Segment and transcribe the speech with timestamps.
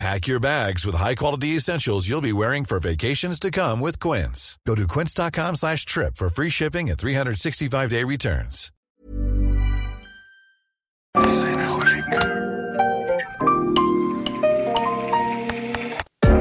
[0.00, 4.58] Pack your bags with high-quality essentials you'll be wearing for vacations to come with Quince.
[4.66, 8.70] Go to quince.com slash trip for free shipping and 365-day returns.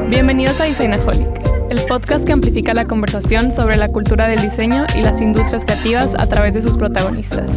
[0.09, 1.29] Bienvenidos a Designaholic,
[1.69, 6.13] el podcast que amplifica la conversación sobre la cultura del diseño y las industrias creativas
[6.17, 7.49] a través de sus protagonistas.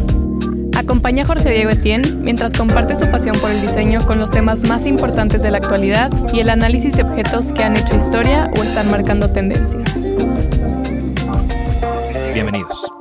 [0.77, 4.61] Acompaña a Jorge Diego Etienne mientras comparte su pasión por el diseño con los temas
[4.61, 8.63] más importantes de la actualidad y el análisis de objetos que han hecho historia o
[8.63, 9.83] están marcando tendencias.
[12.31, 12.96] Bienvenidos.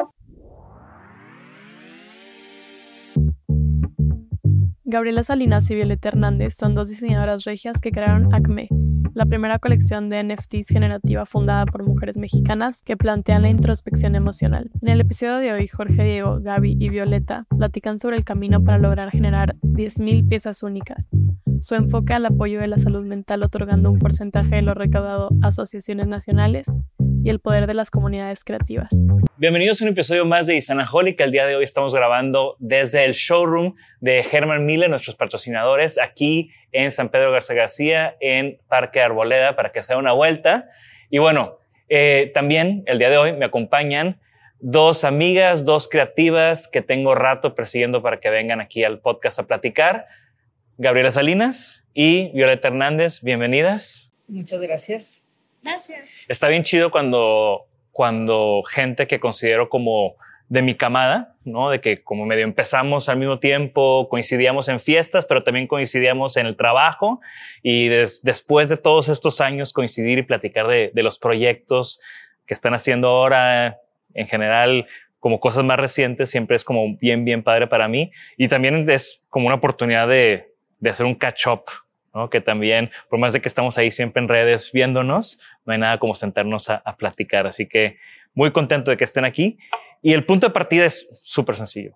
[4.88, 8.68] Gabriela Salinas y Violeta Hernández son dos diseñadoras regias que crearon ACME,
[9.14, 14.70] la primera colección de NFTs generativa fundada por mujeres mexicanas que plantean la introspección emocional.
[14.80, 18.78] En el episodio de hoy, Jorge Diego, Gaby y Violeta platican sobre el camino para
[18.78, 21.08] lograr generar 10.000 piezas únicas,
[21.58, 25.48] su enfoque al apoyo de la salud mental otorgando un porcentaje de lo recaudado a
[25.48, 26.68] asociaciones nacionales
[27.26, 28.88] y el poder de las comunidades creativas.
[29.36, 31.20] Bienvenidos a un episodio más de Isanaholic.
[31.20, 36.52] El día de hoy estamos grabando desde el showroom de Herman Miller, nuestros patrocinadores, aquí
[36.70, 40.70] en San Pedro Garza García, en Parque Arboleda, para que sea una vuelta.
[41.10, 44.20] Y bueno, eh, también el día de hoy me acompañan
[44.60, 49.48] dos amigas, dos creativas que tengo rato persiguiendo para que vengan aquí al podcast a
[49.48, 50.06] platicar.
[50.78, 54.12] Gabriela Salinas y Violeta Hernández, bienvenidas.
[54.28, 55.25] Muchas gracias.
[55.66, 56.04] Gracias.
[56.28, 60.14] Está bien chido cuando, cuando gente que considero como
[60.48, 61.70] de mi camada, ¿no?
[61.70, 66.46] De que como medio empezamos al mismo tiempo, coincidíamos en fiestas, pero también coincidíamos en
[66.46, 67.20] el trabajo
[67.62, 72.00] y después de todos estos años coincidir y platicar de, de los proyectos
[72.46, 73.80] que están haciendo ahora,
[74.14, 74.86] en general,
[75.18, 78.12] como cosas más recientes, siempre es como bien, bien padre para mí.
[78.36, 81.64] Y también es como una oportunidad de, de hacer un catch-up
[82.30, 85.98] que también, por más de que estamos ahí siempre en redes viéndonos, no hay nada
[85.98, 87.46] como sentarnos a, platicar.
[87.46, 87.98] Así que
[88.34, 89.58] muy contento de que estén aquí.
[90.02, 91.94] Y el punto de partida es súper sencillo.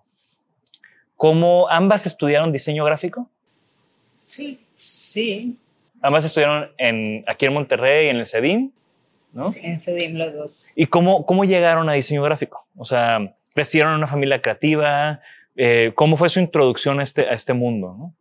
[1.15, 3.29] ¿Cómo ambas estudiaron diseño gráfico?
[4.25, 5.57] Sí, sí.
[6.01, 8.71] Ambas estudiaron en, aquí en Monterrey, en el CEDIM,
[9.33, 9.51] ¿no?
[9.51, 10.71] Sí, en CEDIM los dos.
[10.75, 12.65] ¿Y cómo, cómo llegaron a diseño gráfico?
[12.75, 15.21] O sea, crecieron en una familia creativa.
[15.55, 17.95] Eh, ¿Cómo fue su introducción a este, a este mundo?
[17.97, 18.15] ¿no?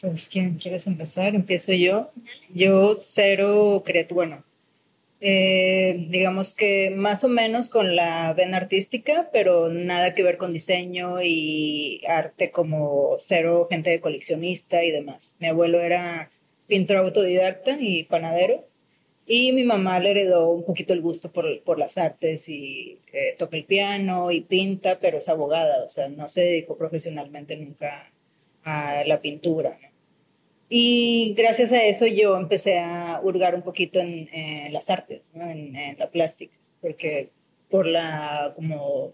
[0.00, 1.34] Pues, ¿quién quieres empezar?
[1.34, 2.08] Empiezo yo.
[2.54, 4.42] Yo cero creativo, bueno,
[5.20, 10.54] eh, digamos que más o menos con la vena artística, pero nada que ver con
[10.54, 15.36] diseño y arte como cero gente de coleccionista y demás.
[15.40, 16.30] Mi abuelo era
[16.66, 18.64] pintor autodidacta y panadero
[19.26, 23.34] y mi mamá le heredó un poquito el gusto por, por las artes y eh,
[23.38, 28.10] toca el piano y pinta, pero es abogada, o sea, no se dedicó profesionalmente nunca
[28.64, 29.78] a la pintura.
[29.82, 29.89] ¿no?
[30.72, 35.50] Y gracias a eso yo empecé a hurgar un poquito en, las artes, ¿no?
[35.50, 37.30] en, la plástica, porque
[37.68, 39.12] por la como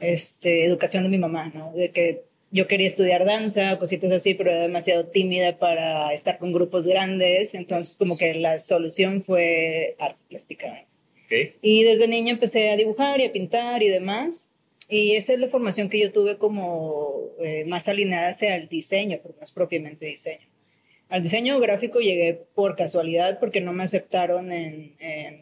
[0.00, 1.72] este, educación de mi mamá, ¿no?
[1.72, 6.52] de que yo quería estudiar danza, cositas así, pero era demasiado tímida para estar con
[6.52, 10.84] grupos grandes, entonces como que la solución fue arte plástica.
[11.26, 11.54] Okay.
[11.62, 14.52] Y desde niño empecé a dibujar y a pintar y demás,
[14.88, 19.20] y esa es la formación que yo tuve como eh, más alineada hacia el diseño,
[19.22, 20.51] pero más propiamente diseño.
[21.12, 24.94] Al diseño gráfico llegué por casualidad porque no me aceptaron en,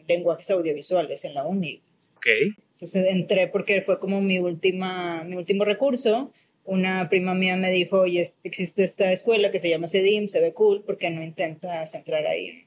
[0.05, 1.81] lenguajes audiovisuales en la uni.
[2.17, 2.27] Ok.
[2.73, 6.33] Entonces entré porque fue como mi, última, mi último recurso.
[6.65, 10.51] Una prima mía me dijo, oye, existe esta escuela que se llama CEDIM, se ve
[10.51, 12.65] cool, ¿por qué no intentas entrar ahí?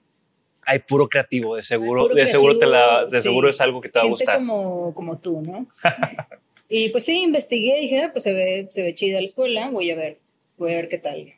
[0.62, 3.98] Hay puro creativo, de seguro, de seguro, te la, de seguro es algo que te
[3.98, 4.38] va a gustar.
[4.38, 5.66] Como, como tú, ¿no?
[6.70, 9.90] y pues sí, investigué, dije, ah, pues se ve, se ve chida la escuela, voy
[9.90, 10.20] a ver,
[10.56, 11.34] voy a ver qué tal.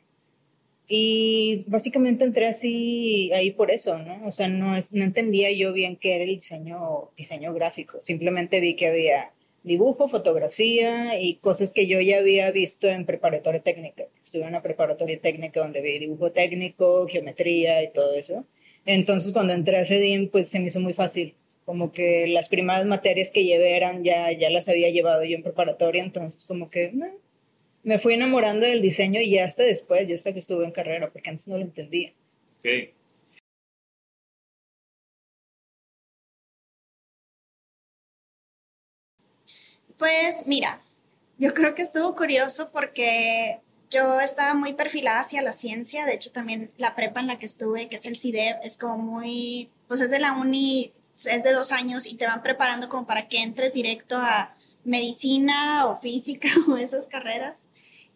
[0.89, 4.25] Y básicamente entré así ahí por eso, ¿no?
[4.25, 7.97] O sea, no, es, no entendía yo bien qué era el diseño, diseño gráfico.
[7.99, 9.31] Simplemente vi que había
[9.63, 14.05] dibujo, fotografía y cosas que yo ya había visto en preparatoria técnica.
[14.23, 18.45] Estuve en una preparatoria técnica donde vi dibujo técnico, geometría y todo eso.
[18.85, 21.35] Entonces cuando entré a CEDIM, pues se me hizo muy fácil.
[21.65, 25.43] Como que las primeras materias que llevé eran ya, ya las había llevado yo en
[25.43, 26.93] preparatoria, entonces como que
[27.87, 31.09] me fui enamorando del diseño y ya hasta después, ya hasta que estuve en carrera,
[31.09, 32.11] porque antes no lo entendía.
[32.59, 32.93] Okay.
[39.97, 40.81] Pues mira,
[41.37, 46.33] yo creo que estuvo curioso porque yo estaba muy perfilada hacia la ciencia, de hecho
[46.33, 50.01] también la prepa en la que estuve, que es el CIDEP, es como muy, pues
[50.01, 53.41] es de la uni, es de dos años y te van preparando como para que
[53.41, 54.53] entres directo a
[54.83, 57.69] medicina o física o esas carreras.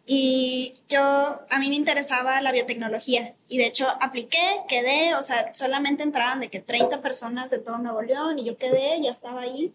[0.04, 1.00] Y yo,
[1.48, 6.40] a mí me interesaba la biotecnología y de hecho apliqué, quedé, o sea, solamente entraban
[6.40, 9.72] de que 30 personas de todo Nuevo León y yo quedé, ya estaba ahí.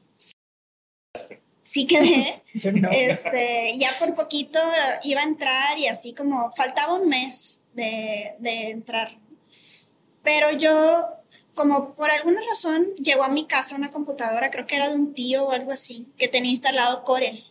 [1.63, 2.43] Sí quedé.
[2.53, 4.59] este, ya por poquito
[5.03, 9.17] iba a entrar y así como faltaba un mes de, de entrar.
[10.23, 11.07] Pero yo,
[11.55, 15.13] como por alguna razón, llegó a mi casa una computadora, creo que era de un
[15.13, 17.45] tío o algo así, que tenía instalado Corel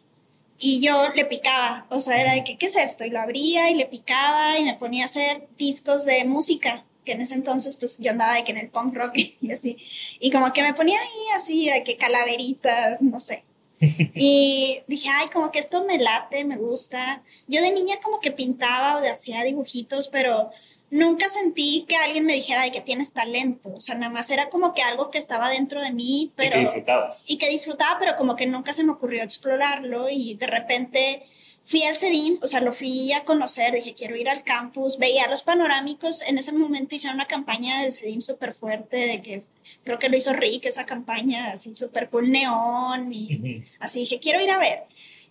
[0.58, 3.04] y yo le picaba, o sea, era de que, ¿qué es esto?
[3.04, 7.12] Y lo abría y le picaba y me ponía a hacer discos de música, que
[7.12, 9.76] en ese entonces pues yo andaba de que en el punk rock y así,
[10.18, 13.42] y como que me ponía ahí así, de que calaveritas, no sé.
[14.14, 17.22] Y dije, ay, como que esto me late, me gusta.
[17.46, 20.50] Yo de niña como que pintaba o de hacía dibujitos, pero
[20.90, 23.72] nunca sentí que alguien me dijera de que tienes talento.
[23.74, 26.56] O sea, nada más era como que algo que estaba dentro de mí, pero...
[26.56, 27.30] Y que disfrutabas.
[27.30, 31.22] Y que disfrutaba, pero como que nunca se me ocurrió explorarlo y de repente
[31.66, 35.28] fui al CEDIM, o sea, lo fui a conocer, dije, quiero ir al campus, veía
[35.28, 39.42] los panorámicos, en ese momento hicieron una campaña del CEDIM súper fuerte, de que
[39.82, 44.40] creo que lo hizo Rick, esa campaña así súper cool, neón, y así dije, quiero
[44.40, 44.84] ir a ver.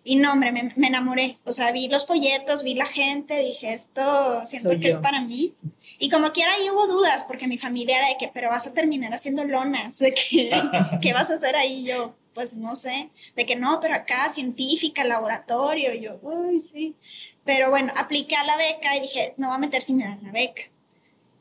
[0.07, 1.39] Y no, hombre, me, me, enamoré.
[1.45, 5.55] O sea, vi los folletos, vi la gente, dije, esto siento que es para mí.
[5.97, 8.73] Y como quiera ahí hubo dudas, porque mi familia era de que, pero vas a
[8.73, 10.51] terminar haciendo lonas, de que,
[11.01, 11.83] ¿qué vas a hacer ahí?
[11.83, 16.93] Yo, pues no sé, de que no, pero acá científica, laboratorio, y yo, uy, sí.
[17.43, 20.19] Pero bueno, apliqué a la beca y dije, no va a meter si me dan
[20.21, 20.61] la beca.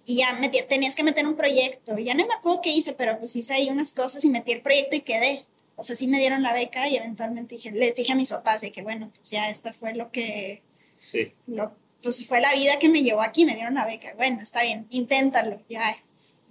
[0.07, 1.99] Y ya metí, tenías que meter un proyecto.
[1.99, 4.63] Ya no me acuerdo qué hice, pero pues hice ahí unas cosas y metí el
[4.63, 5.45] proyecto y quedé
[5.77, 8.61] o sea, sí me dieron la beca y eventualmente dije, les dije a mis papás
[8.61, 10.63] de que, bueno, pues ya esta fue lo que,
[10.99, 11.33] sí.
[11.47, 11.73] lo,
[12.03, 14.13] pues fue la vida que me llevó aquí, me dieron la beca.
[14.17, 15.97] Bueno, está bien, inténtalo, ya,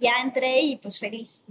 [0.00, 1.44] ya entré y pues feliz.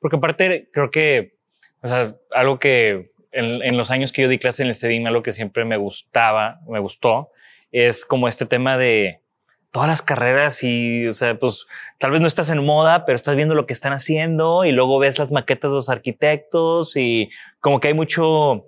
[0.00, 1.34] Porque aparte creo que,
[1.82, 5.06] o sea, algo que en, en los años que yo di clase en el CEDIM,
[5.06, 7.30] algo que siempre me gustaba, me gustó,
[7.72, 9.20] es como este tema de,
[9.70, 11.66] todas las carreras y, o sea, pues
[11.98, 14.98] tal vez no estás en moda, pero estás viendo lo que están haciendo y luego
[14.98, 17.30] ves las maquetas de los arquitectos y
[17.60, 18.66] como que hay mucho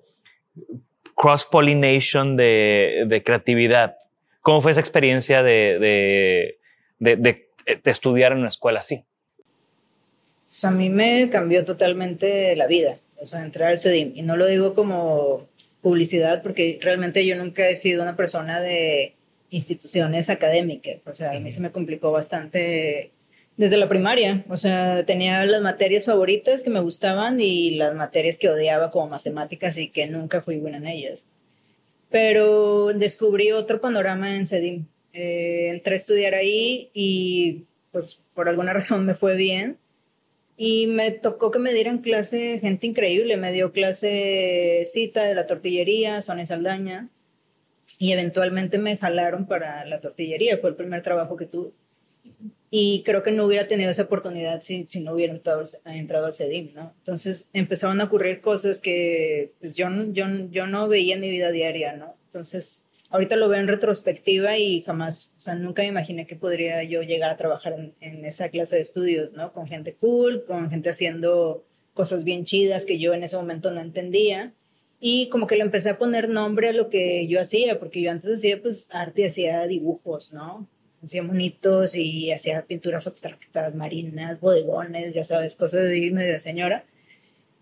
[1.17, 3.97] cross-pollination de, de, creatividad.
[4.41, 6.59] ¿Cómo fue esa experiencia de,
[6.99, 9.05] de, de, estudiar en una escuela así?
[10.65, 14.13] A mí me cambió totalmente la vida, o sea, entrar al CEDIM.
[14.17, 15.49] Y no lo digo como
[15.81, 19.15] publicidad, porque realmente yo nunca he sido una persona de
[19.53, 20.97] instituciones académicas.
[21.07, 23.11] O sea, a mí se me complicó bastante
[23.57, 24.45] desde la primaria.
[24.49, 29.11] O sea, tenía las materias favoritas que me gustaban y las materias que odiaba como
[29.11, 31.27] matemáticas y que nunca fui buena en ellas.
[32.11, 34.87] Pero descubrí otro panorama en CEDIM.
[35.13, 39.77] Eh, entré a estudiar ahí y pues por alguna razón me fue bien.
[40.57, 43.37] Y me tocó que me dieran clase gente increíble.
[43.37, 47.11] Me dio clase cita de la tortillería, Sonia Saldaña
[48.03, 51.71] y eventualmente me jalaron para la tortillería, fue el primer trabajo que tuve.
[52.69, 56.35] Y creo que no hubiera tenido esa oportunidad si, si no hubiera entrado, entrado al
[56.35, 56.93] CEDIM, ¿no?
[56.99, 61.53] Entonces empezaron a ocurrir cosas que pues, yo, yo, yo no veía en mi vida
[61.53, 62.17] diaria, ¿no?
[62.25, 66.83] Entonces, ahorita lo veo en retrospectiva y jamás, o sea, nunca me imaginé que podría
[66.83, 69.53] yo llegar a trabajar en, en esa clase de estudios, ¿no?
[69.53, 73.81] Con gente cool, con gente haciendo cosas bien chidas que yo en ese momento no
[73.81, 74.53] entendía
[75.05, 78.13] y como que le empecé a poner nombre a lo que yo hacía, porque yo
[78.13, 80.69] antes hacía pues arte, hacía dibujos, ¿no?
[81.03, 86.85] Hacía monitos y hacía pinturas abstractas, marinas, bodegones, ya sabes, cosas de medio señora.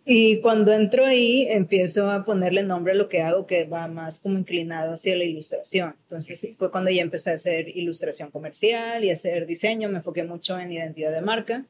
[0.04, 4.20] Y cuando entro ahí, empiezo a ponerle nombre a lo que hago, que va más
[4.20, 5.94] como inclinado hacia la ilustración.
[6.02, 10.58] Entonces fue cuando ya empecé a hacer ilustración comercial y hacer diseño, me enfoqué mucho
[10.58, 11.64] en identidad de marca.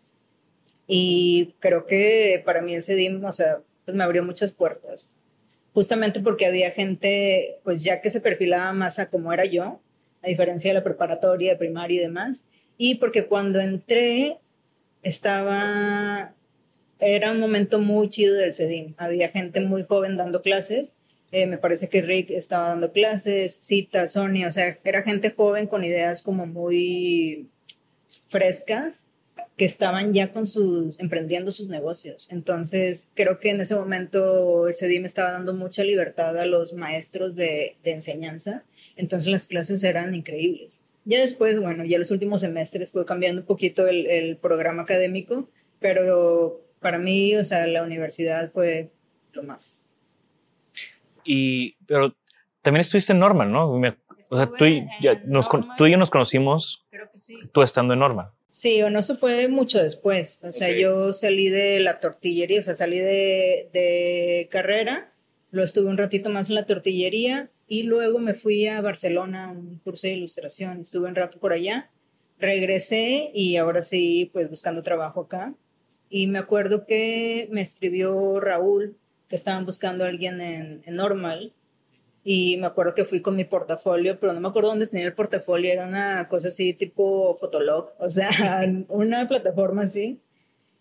[0.88, 5.14] Y creo que para mí el CEDIM, o sea, pues me abrió muchas puertas.
[5.72, 9.80] Justamente porque había gente, pues ya que se perfilaba más a como era yo,
[10.22, 12.46] a diferencia de la preparatoria, primaria y demás.
[12.76, 14.38] Y porque cuando entré,
[15.02, 16.34] estaba
[17.00, 18.94] era un momento muy chido del CEDIM.
[18.98, 20.94] Había gente muy joven dando clases.
[21.32, 25.68] Eh, me parece que Rick estaba dando clases, Cita, Sonia, o sea, era gente joven
[25.68, 27.48] con ideas como muy
[28.28, 29.04] frescas
[29.60, 32.28] que estaban ya con sus, emprendiendo sus negocios.
[32.30, 37.36] Entonces, creo que en ese momento el CEDIM estaba dando mucha libertad a los maestros
[37.36, 38.64] de, de enseñanza.
[38.96, 40.82] Entonces, las clases eran increíbles.
[41.04, 45.46] Ya después, bueno, ya los últimos semestres fue cambiando un poquito el, el programa académico,
[45.78, 48.88] pero para mí, o sea, la universidad fue
[49.34, 49.82] lo más.
[51.22, 52.16] Y, pero
[52.62, 53.70] también estuviste en Norma, ¿no?
[53.70, 54.88] o sea, tú y,
[55.26, 57.38] nos, tú y yo nos conocimos Creo que sí.
[57.52, 58.32] tú estando en Norma.
[58.50, 60.40] Sí, o no se fue mucho después.
[60.42, 65.12] O sea, yo salí de la tortillería, o sea, salí de, de carrera,
[65.50, 69.52] lo estuve un ratito más en la tortillería y luego me fui a Barcelona a
[69.52, 70.80] un curso de ilustración.
[70.80, 71.90] Estuve un rato por allá,
[72.38, 75.54] regresé y ahora sí, pues buscando trabajo acá.
[76.08, 78.96] Y me acuerdo que me escribió Raúl,
[79.28, 81.52] que estaban buscando a alguien en, Normal.
[82.22, 85.14] Y me acuerdo que fui con mi portafolio, pero no me acuerdo dónde tenía el
[85.14, 85.72] portafolio.
[85.72, 88.30] Era una cosa así tipo Fotolog, o sea,
[88.88, 90.20] una plataforma así.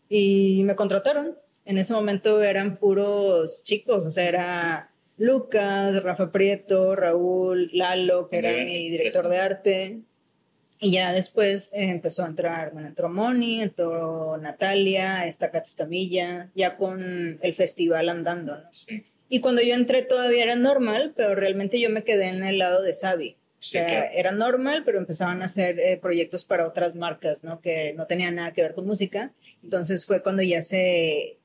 [0.10, 1.38] Y me contrataron.
[1.66, 8.38] En ese momento eran puros chicos, o sea, era Lucas, Rafa Prieto, Raúl, Lalo, que
[8.38, 10.00] era mi director de arte,
[10.82, 16.50] y ya después eh, empezó a entrar, bueno, entró Moni, entró Natalia, esta Katy Camilla,
[16.56, 18.70] ya con el festival andando, ¿no?
[19.30, 22.82] Y cuando yo entré todavía era normal, pero realmente yo me quedé en el lado
[22.82, 23.36] de Sabi.
[23.60, 27.60] O sea, era normal, pero empezaban a hacer eh, proyectos para otras marcas, ¿no?
[27.60, 29.34] Que no tenían nada que ver con música.
[29.62, 31.38] Entonces fue cuando ya se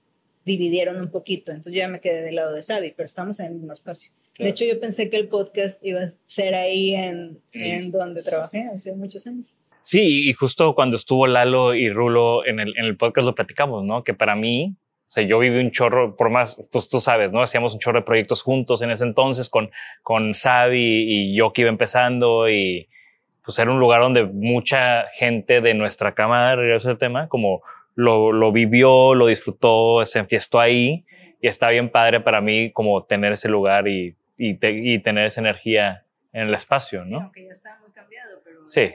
[0.45, 1.51] dividieron un poquito.
[1.51, 4.13] Entonces yo ya me quedé del lado de Sabi, pero estamos en el mismo espacio.
[4.39, 8.69] De hecho, yo pensé que el podcast iba a ser ahí en, en donde trabajé
[8.73, 9.61] hace muchos años.
[9.83, 13.85] Sí, y justo cuando estuvo Lalo y Rulo en el, en el podcast lo platicamos,
[13.85, 14.03] ¿no?
[14.03, 14.77] Que para mí,
[15.07, 17.43] o sea, yo viví un chorro, por más, pues tú sabes, ¿no?
[17.43, 19.71] Hacíamos un chorro de proyectos juntos en ese entonces con,
[20.03, 22.89] con Sabi y yo que iba empezando y
[23.45, 27.63] pues era un lugar donde mucha gente de nuestra cámara, regreso al tema, como
[27.95, 31.05] lo, lo vivió, lo disfrutó, se enfiestó ahí
[31.41, 35.41] y está bien padre para mí como tener ese lugar y y, y, tener esa
[35.41, 37.19] energía en el espacio, ¿no?
[37.19, 38.67] Sí, aunque ya está muy cambiado, pero...
[38.69, 38.93] Sí,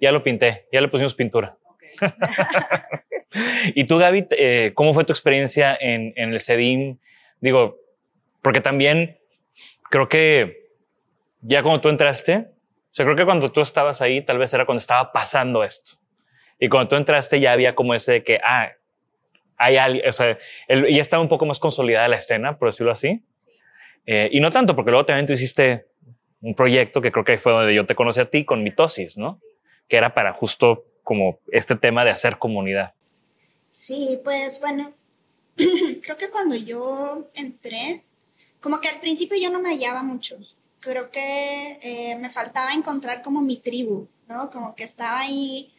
[0.00, 1.56] ya lo pinté, ya le pusimos pintura.
[1.74, 1.90] Okay.
[3.74, 6.98] y tú, Gaby, eh, ¿cómo fue tu experiencia en, en el CEDIM?
[7.40, 7.78] Digo,
[8.42, 9.18] porque también
[9.90, 10.70] creo que
[11.40, 14.64] ya cuando tú entraste, o sea, creo que cuando tú estabas ahí, tal vez era
[14.66, 15.98] cuando estaba pasando esto.
[16.58, 18.70] Y cuando tú entraste ya había como ese de que, ah,
[19.56, 20.38] hay alguien, o sea,
[20.68, 23.22] ya estaba un poco más consolidada la escena, por decirlo así.
[24.06, 25.86] Eh, y no tanto, porque luego también tú hiciste
[26.40, 29.40] un proyecto que creo que fue donde yo te conocí a ti con mitosis, ¿no?
[29.88, 32.94] Que era para justo como este tema de hacer comunidad.
[33.74, 34.92] Sí, pues bueno,
[35.56, 38.04] creo que cuando yo entré,
[38.60, 40.36] como que al principio yo no me hallaba mucho.
[40.78, 44.48] Creo que eh, me faltaba encontrar como mi tribu, ¿no?
[44.50, 45.72] Como que estaba ahí,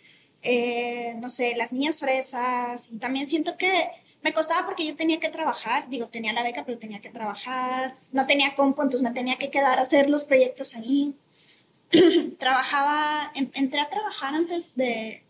[0.43, 2.89] eh, no sé, las niñas fresas.
[2.91, 3.87] Y también siento que
[4.23, 7.95] me costaba porque yo tenía que trabajar, digo, tenía la beca, pero tenía que trabajar,
[8.11, 11.15] no tenía compu, entonces me tenía que quedar a hacer los proyectos ahí.
[12.39, 15.24] Trabajaba, entré a trabajar antes de,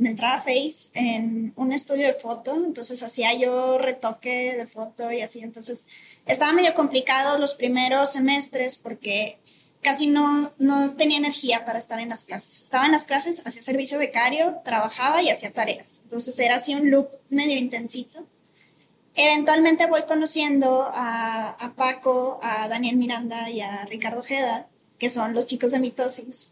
[0.00, 5.12] de, entrar a Face en un estudio de foto, entonces hacía yo retoque de foto
[5.12, 5.84] y así, entonces
[6.26, 9.38] estaba medio complicado los primeros semestres porque
[9.82, 12.60] casi no, no tenía energía para estar en las clases.
[12.62, 16.00] Estaba en las clases, hacía servicio becario, trabajaba y hacía tareas.
[16.04, 18.26] Entonces era así un loop medio intensito.
[19.14, 24.66] Eventualmente voy conociendo a, Paco, a Daniel Miranda y a Ricardo Ojeda,
[24.98, 26.50] que son los chicos de mitosis.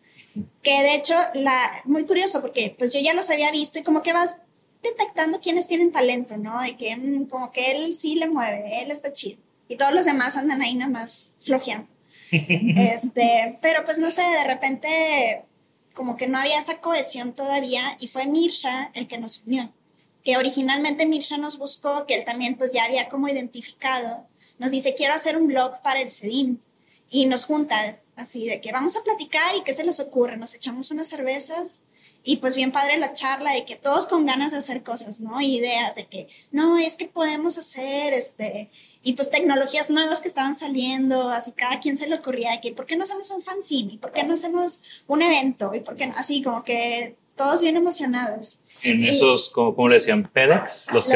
[0.62, 4.02] Que de hecho, la, muy curioso porque pues yo ya los había visto y como
[4.02, 4.38] que vas
[4.82, 6.60] detectando quiénes tienen talento, ¿no?
[6.62, 9.38] De que mm, como que él sí le mueve, él está chido.
[9.68, 11.88] Y todos los demás andan ahí nada más flojeando.
[12.30, 15.42] este, pero pues no sé, de repente
[15.94, 19.72] como que no había esa cohesión todavía y fue Mirsha el que nos unió
[20.28, 24.26] que originalmente Mirsha nos buscó, que él también pues ya había como identificado,
[24.58, 26.58] nos dice, quiero hacer un blog para el CEDIM.
[27.10, 30.36] Y nos junta así de que vamos a platicar y qué se les ocurre.
[30.36, 31.82] Nos echamos unas cervezas
[32.24, 35.40] Y pues bien padre la charla de que todos con ganas de hacer cosas, ¿no?
[35.40, 38.68] Ideas de que, no, es que podemos hacer, este,
[39.02, 42.72] y pues tecnologías nuevas que estaban saliendo, así cada quien se le ocurría de que,
[42.72, 43.94] ¿por qué no hacemos un fanzine?
[43.94, 45.72] ¿Y por qué no hacemos un evento?
[45.74, 48.58] Y por qué así como que todos bien emocionados.
[48.82, 51.14] En esos, como, le decían, PEDEX, los, que,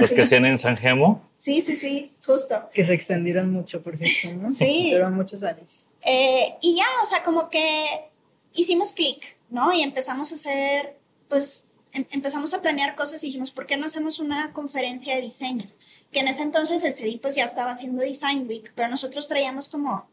[0.00, 1.22] los que hacían en San Gemo.
[1.40, 2.60] Sí, sí, sí, justo.
[2.74, 4.52] Que se extendieron mucho, por cierto, ¿no?
[4.52, 4.90] Sí.
[4.92, 5.84] Duró muchos años.
[6.06, 8.08] Eh, y ya, o sea, como que
[8.54, 9.72] hicimos clic, ¿no?
[9.72, 10.96] Y empezamos a hacer,
[11.28, 15.22] pues, em, empezamos a planear cosas y dijimos, ¿por qué no hacemos una conferencia de
[15.22, 15.66] diseño?
[16.12, 19.68] Que en ese entonces el CEDI pues ya estaba haciendo Design Week, pero nosotros traíamos
[19.68, 20.06] como,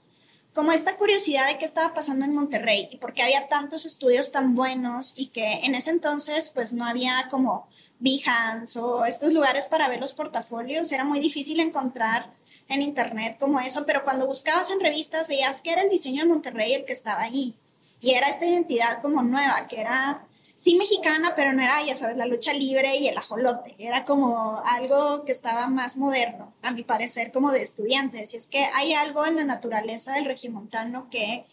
[0.55, 4.31] como esta curiosidad de qué estaba pasando en Monterrey y por qué había tantos estudios
[4.31, 7.67] tan buenos y que en ese entonces pues no había como
[7.99, 12.27] Behance o estos lugares para ver los portafolios, era muy difícil encontrar
[12.69, 16.29] en internet como eso, pero cuando buscabas en revistas veías que era el diseño de
[16.29, 17.55] Monterrey el que estaba ahí.
[18.01, 22.17] Y era esta identidad como nueva, que era sí mexicana, pero no era, ya sabes,
[22.17, 23.75] la lucha libre y el ajolote.
[23.77, 28.33] Era como algo que estaba más moderno, a mi parecer, como de estudiantes.
[28.33, 31.45] Y es que hay algo en la naturaleza del regimontano que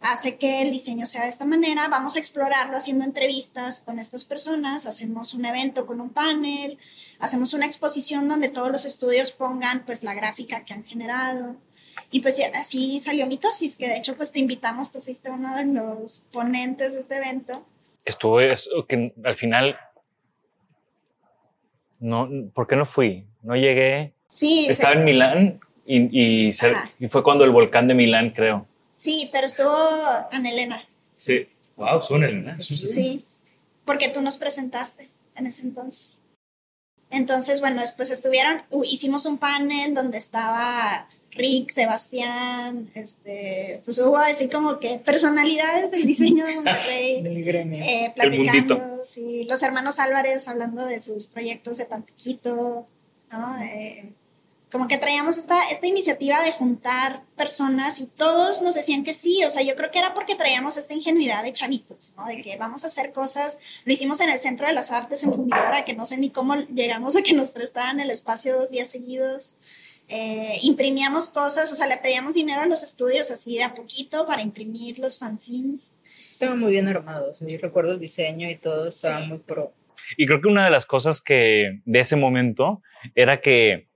[0.00, 1.88] hace que el diseño sea de esta manera.
[1.88, 6.78] Vamos a explorarlo haciendo entrevistas con estas personas, hacemos un evento con un panel,
[7.18, 11.56] hacemos una exposición donde todos los estudios pongan pues la gráfica que han generado.
[12.10, 15.66] Y pues así salió Mitosis, que de hecho pues te invitamos, tú fuiste uno de
[15.66, 17.64] los ponentes de este evento.
[18.04, 18.38] Estuvo,
[18.86, 19.76] que al final,
[21.98, 23.26] no, ¿por qué no fui?
[23.42, 24.14] No llegué.
[24.28, 24.66] Sí.
[24.68, 26.50] Estaba en Milán y, y,
[26.98, 28.66] y fue cuando el volcán de Milán, creo.
[28.94, 29.76] Sí, pero estuvo
[30.30, 30.82] Ana Elena.
[31.18, 31.48] Sí.
[31.76, 32.58] Wow, son Elena.
[32.60, 33.24] Sí,
[33.84, 36.18] porque tú nos presentaste en ese entonces.
[37.10, 44.48] Entonces, bueno, después estuvieron, hicimos un panel donde estaba Rick, Sebastián, este, pues hubo así
[44.48, 47.22] como que personalidades del diseño de Monterrey.
[47.22, 47.84] del gremio.
[47.84, 52.86] Eh, platicando, sí, los hermanos Álvarez hablando de sus proyectos de Tampiquito,
[53.30, 53.62] ¿no?
[53.62, 54.12] Eh,
[54.70, 59.42] como que traíamos esta, esta iniciativa de juntar personas y todos nos decían que sí,
[59.44, 62.26] o sea, yo creo que era porque traíamos esta ingenuidad de chavitos, ¿no?
[62.26, 65.32] De que vamos a hacer cosas, lo hicimos en el Centro de las Artes en
[65.32, 68.90] Fundidora, que no sé ni cómo llegamos a que nos prestaran el espacio dos días
[68.90, 69.54] seguidos.
[70.10, 74.26] Eh, imprimíamos cosas, o sea, le pedíamos dinero a los estudios así de a poquito
[74.26, 75.92] para imprimir los fanzines.
[76.18, 79.72] Estaban muy bien armados, yo recuerdo el diseño y todo estaba muy pro.
[80.16, 82.82] Y creo que una de las cosas que de ese momento
[83.14, 83.87] era que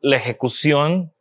[0.00, 1.12] la ejecución,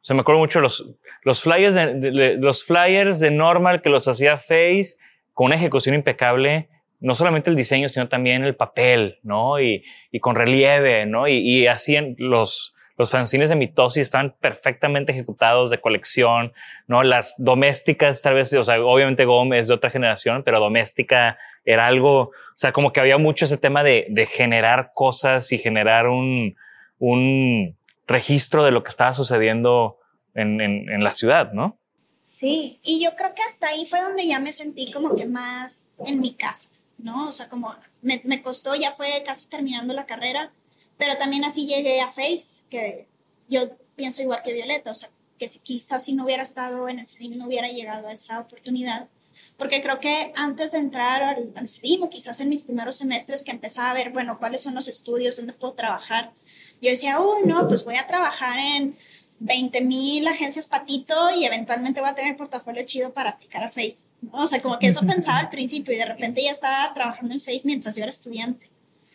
[0.00, 0.86] o sea, me acuerdo mucho los,
[1.22, 4.96] los flyers de, los flyers de Normal que los hacía Face
[5.34, 6.68] con una ejecución impecable,
[7.00, 9.60] no solamente el diseño, sino también el papel, ¿no?
[9.60, 11.28] Y, y con relieve, ¿no?
[11.28, 16.52] Y, y hacían los, los fanzines de mitosis están perfectamente ejecutados de colección,
[16.86, 17.02] ¿no?
[17.02, 22.20] Las domésticas, tal vez, o sea, obviamente Gómez de otra generación, pero doméstica era algo,
[22.20, 26.56] o sea, como que había mucho ese tema de, de generar cosas y generar un,
[26.98, 27.76] un,
[28.10, 29.98] registro de lo que estaba sucediendo
[30.34, 31.78] en, la ciudad, ¿no?
[32.26, 35.86] Sí, y yo creo que hasta ahí fue donde ya me sentí como que más
[36.04, 36.68] en mi casa,
[36.98, 37.28] ¿no?
[37.28, 40.52] O sea, como me, costó, ya fue casi terminando la carrera,
[40.98, 43.06] pero también así llegué a Face, que
[43.48, 43.62] yo
[43.96, 47.08] pienso igual que Violeta, o sea, que si, quizás si no hubiera estado en el
[47.08, 49.08] CEDIM no hubiera llegado a esa oportunidad,
[49.56, 51.66] porque creo que antes de entrar al, al
[52.02, 55.36] o quizás en mis primeros semestres que empezaba a ver, bueno, cuáles son los estudios,
[55.36, 56.32] dónde puedo trabajar,
[56.80, 58.96] yo decía, uy, no, pues voy a trabajar en
[59.40, 64.10] 20 mil agencias patito y eventualmente voy a tener portafolio chido para aplicar a Face.
[64.32, 67.40] O sea, como que eso pensaba al principio y de repente ya estaba trabajando en
[67.40, 68.68] Face mientras yo era estudiante.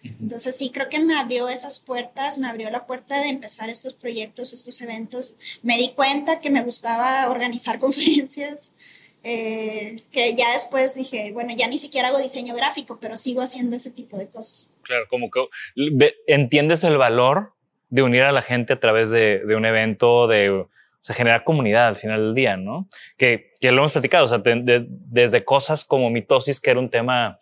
[0.03, 3.93] Entonces sí, creo que me abrió esas puertas, me abrió la puerta de empezar estos
[3.93, 5.35] proyectos, estos eventos.
[5.63, 8.71] Me di cuenta que me gustaba organizar conferencias,
[9.23, 13.75] eh, que ya después dije, bueno, ya ni siquiera hago diseño gráfico, pero sigo haciendo
[13.75, 14.69] ese tipo de cosas.
[14.83, 15.47] Claro, como que
[16.27, 17.54] entiendes el valor
[17.95, 20.65] de unir a la gente a través de, de un evento, de
[21.07, 22.89] generar comunidad al final del día, ¿no?
[23.15, 27.39] Que, que lo hemos platicado, desde cosas como mitosis, que era un tema,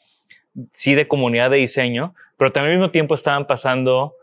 [0.71, 4.15] sí, de comunidad de diseño, pero también al mismo tiempo estaban pasando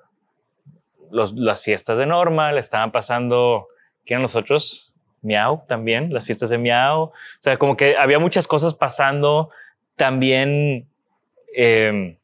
[1.11, 3.67] las fiestas de Normal, estaban pasando,
[4.05, 4.95] ¿qué eran los otros?
[5.23, 7.03] Miau también, las fiestas de Miau.
[7.03, 9.51] O sea, como que había muchas cosas pasando
[9.97, 10.87] también
[11.57, 12.17] eh,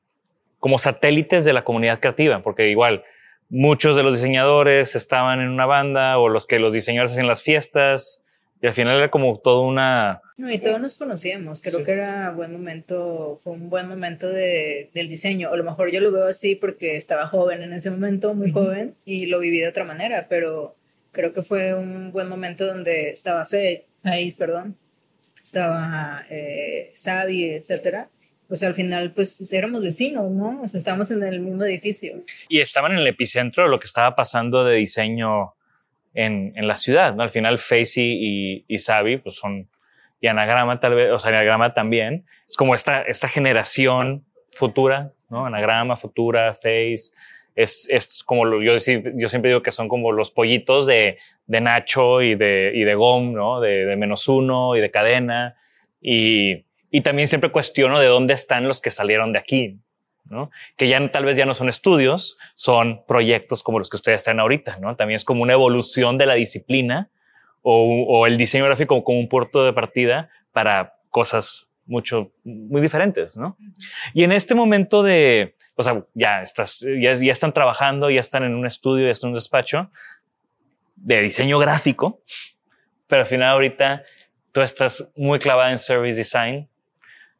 [0.60, 3.02] como satélites de la comunidad creativa, porque igual
[3.48, 7.42] muchos de los diseñadores estaban en una banda o los que los diseñadores hacían las
[7.42, 8.22] fiestas
[8.60, 10.22] y al final era como todo una...
[10.38, 14.90] No, y todos nos conocíamos, creo que era buen momento, fue un buen momento de,
[14.94, 17.90] del diseño, o a lo mejor yo lo veo así porque estaba joven en ese
[17.90, 20.74] momento, muy joven, y lo viví de otra manera, pero
[21.12, 24.76] creo que fue un buen momento donde estaba Fe, País, perdón,
[25.40, 28.08] estaba eh, Xavi, etcétera,
[28.48, 30.62] pues al final pues éramos vecinos, ¿no?
[30.62, 32.20] O sea, estábamos en el mismo edificio.
[32.48, 35.54] Y estaban en el epicentro de lo que estaba pasando de diseño
[36.14, 37.22] en, en la ciudad, ¿no?
[37.22, 39.68] Al final Facey y, y Xavi pues son,
[40.20, 45.46] y Anagrama tal vez, o sea, Anagrama también, es como esta, esta generación futura, ¿no?
[45.46, 47.12] Anagrama, futura, Face,
[47.56, 51.60] es, es como lo, yo, yo siempre digo que son como los pollitos de, de
[51.60, 53.60] Nacho y de, y de Gom, ¿no?
[53.60, 55.56] De, de menos uno y de cadena.
[56.00, 59.78] Y, y también siempre cuestiono de dónde están los que salieron de aquí,
[60.24, 60.50] ¿no?
[60.76, 64.40] Que ya tal vez ya no son estudios, son proyectos como los que ustedes están
[64.40, 64.96] ahorita, ¿no?
[64.96, 67.10] También es como una evolución de la disciplina
[67.62, 73.36] o, o el diseño gráfico como un puerto de partida para cosas mucho, muy diferentes,
[73.36, 73.56] ¿no?
[74.12, 78.44] Y en este momento de, o sea, ya estás, ya, ya están trabajando, ya están
[78.44, 79.90] en un estudio, ya están en un despacho
[80.96, 82.22] de diseño gráfico,
[83.06, 84.02] pero al final ahorita
[84.52, 86.68] tú estás muy clavada en service design,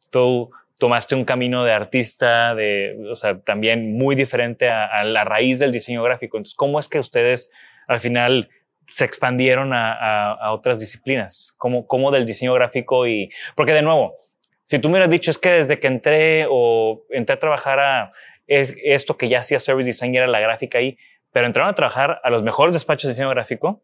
[0.09, 5.59] tú tomaste un camino de artista, de, o sea, también muy diferente a, la raíz
[5.59, 6.37] del diseño gráfico.
[6.37, 7.51] Entonces, ¿cómo es que ustedes
[7.87, 8.49] al final
[8.87, 11.53] se expandieron a, otras disciplinas?
[11.57, 14.15] ¿Cómo, ¿Cómo del diseño gráfico y, porque de nuevo,
[14.63, 18.11] si tú me hubieras dicho es que desde que entré o entré a trabajar a
[18.47, 20.97] es, esto que ya hacía service design era la gráfica ahí,
[21.31, 23.81] pero entraron a trabajar a los mejores despachos de diseño gráfico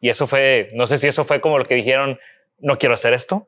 [0.00, 2.18] y eso fue, no sé si eso fue como lo que dijeron,
[2.58, 3.46] no quiero hacer esto.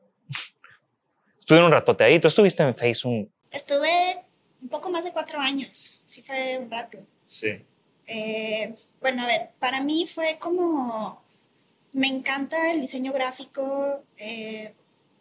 [1.43, 2.21] Estuvieron un ratote ahí.
[2.21, 3.29] ¿Tú estuviste en Face un...?
[3.51, 4.17] Estuve
[4.61, 5.99] un poco más de cuatro años.
[6.07, 6.97] Sí fue un rato.
[7.27, 7.61] Sí.
[8.07, 11.21] Eh, bueno, a ver, para mí fue como...
[11.91, 14.05] Me encanta el diseño gráfico.
[14.17, 14.71] Eh,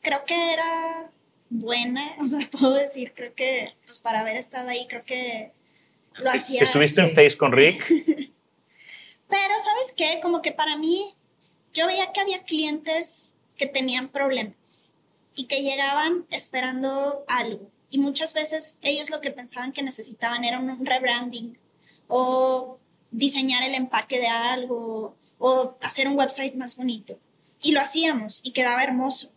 [0.01, 1.11] creo que era
[1.51, 5.51] buena, o sea, puedo decir, creo que, pues para haber estado ahí, creo que
[6.15, 6.59] lo Sí, hacía.
[6.59, 7.85] Si estuviste en Face con Rick,
[9.29, 10.21] Pero, ¿sabes qué?
[10.23, 11.13] Como que para mí,
[11.75, 14.91] yo veía que había clientes que tenían problemas
[15.35, 17.71] y que llegaban esperando algo.
[17.90, 21.59] Y muchas veces ellos lo que pensaban que necesitaban era un rebranding
[22.09, 22.79] o
[23.11, 27.18] diseñar el empaque de algo o hacer un website más bonito.
[27.61, 29.31] Y lo hacíamos y quedaba hermoso,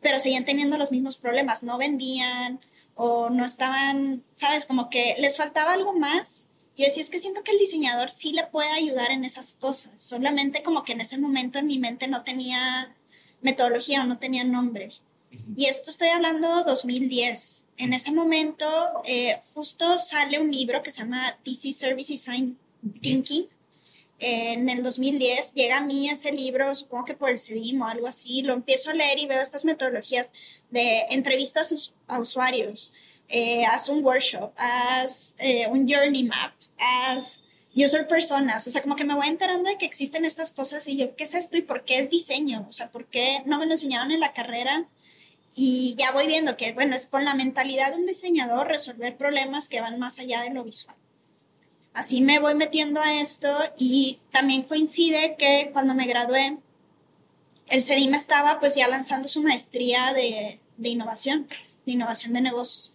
[0.00, 2.60] pero seguían teniendo los mismos problemas, no vendían
[2.94, 6.46] o no estaban, sabes, como que les faltaba algo más.
[6.76, 9.92] Yo decía, es que siento que el diseñador sí le puede ayudar en esas cosas,
[9.96, 12.94] solamente como que en ese momento en mi mente no tenía
[13.40, 14.92] metodología o no tenía nombre.
[15.56, 17.64] Y esto estoy hablando 2010.
[17.78, 18.66] En ese momento
[19.04, 22.58] eh, justo sale un libro que se llama DC Service Design
[23.00, 23.48] Thinking.
[24.18, 27.86] Eh, en el 2010 llega a mí ese libro, supongo que por el CEDIM o
[27.86, 30.32] algo así, lo empiezo a leer y veo estas metodologías
[30.70, 32.94] de entrevistas a usuarios,
[33.28, 37.40] eh, haz un workshop, haz eh, un journey map, haz
[37.74, 40.96] user personas, o sea, como que me voy enterando de que existen estas cosas y
[40.96, 42.64] yo, ¿qué es esto y por qué es diseño?
[42.70, 44.86] O sea, ¿por qué no me lo enseñaron en la carrera?
[45.58, 49.70] Y ya voy viendo que, bueno, es con la mentalidad de un diseñador resolver problemas
[49.70, 50.94] que van más allá de lo visual.
[51.94, 56.58] Así me voy metiendo a esto y también coincide que cuando me gradué,
[57.68, 61.48] el CEDIM estaba pues ya lanzando su maestría de, de innovación,
[61.86, 62.94] de innovación de negocios.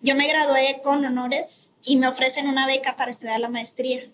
[0.00, 4.04] Yo me gradué con honores y me ofrecen una beca para estudiar la maestría.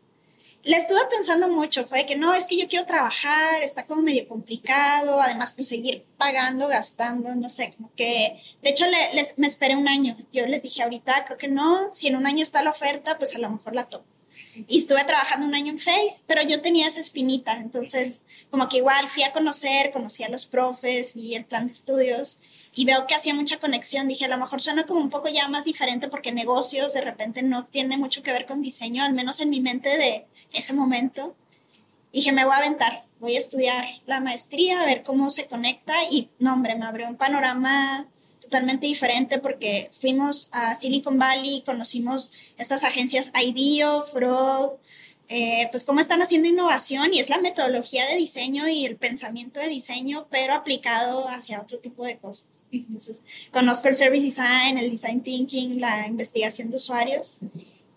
[0.64, 4.28] Le estuve pensando mucho, fue que no, es que yo quiero trabajar, está como medio
[4.28, 9.48] complicado, además pues seguir pagando, gastando, no sé, como que, de hecho le, les, me
[9.48, 12.62] esperé un año, yo les dije ahorita, creo que no, si en un año está
[12.62, 14.04] la oferta, pues a lo mejor la tomo.
[14.68, 18.76] Y estuve trabajando un año en Face, pero yo tenía esa espinita, entonces como que
[18.78, 22.38] igual fui a conocer, conocí a los profes, vi el plan de estudios
[22.74, 24.08] y veo que hacía mucha conexión.
[24.08, 27.42] Dije, a lo mejor suena como un poco ya más diferente porque negocios de repente
[27.42, 31.34] no tiene mucho que ver con diseño, al menos en mi mente de ese momento.
[32.12, 36.04] Dije, me voy a aventar, voy a estudiar la maestría, a ver cómo se conecta
[36.10, 38.04] y, no, hombre, me abrió un panorama
[38.52, 44.78] totalmente diferente porque fuimos a Silicon Valley, conocimos estas agencias IDEO, Frog,
[45.30, 49.58] eh, pues cómo están haciendo innovación y es la metodología de diseño y el pensamiento
[49.58, 52.64] de diseño, pero aplicado hacia otro tipo de cosas.
[52.70, 57.38] Entonces, conozco el service design, el design thinking, la investigación de usuarios.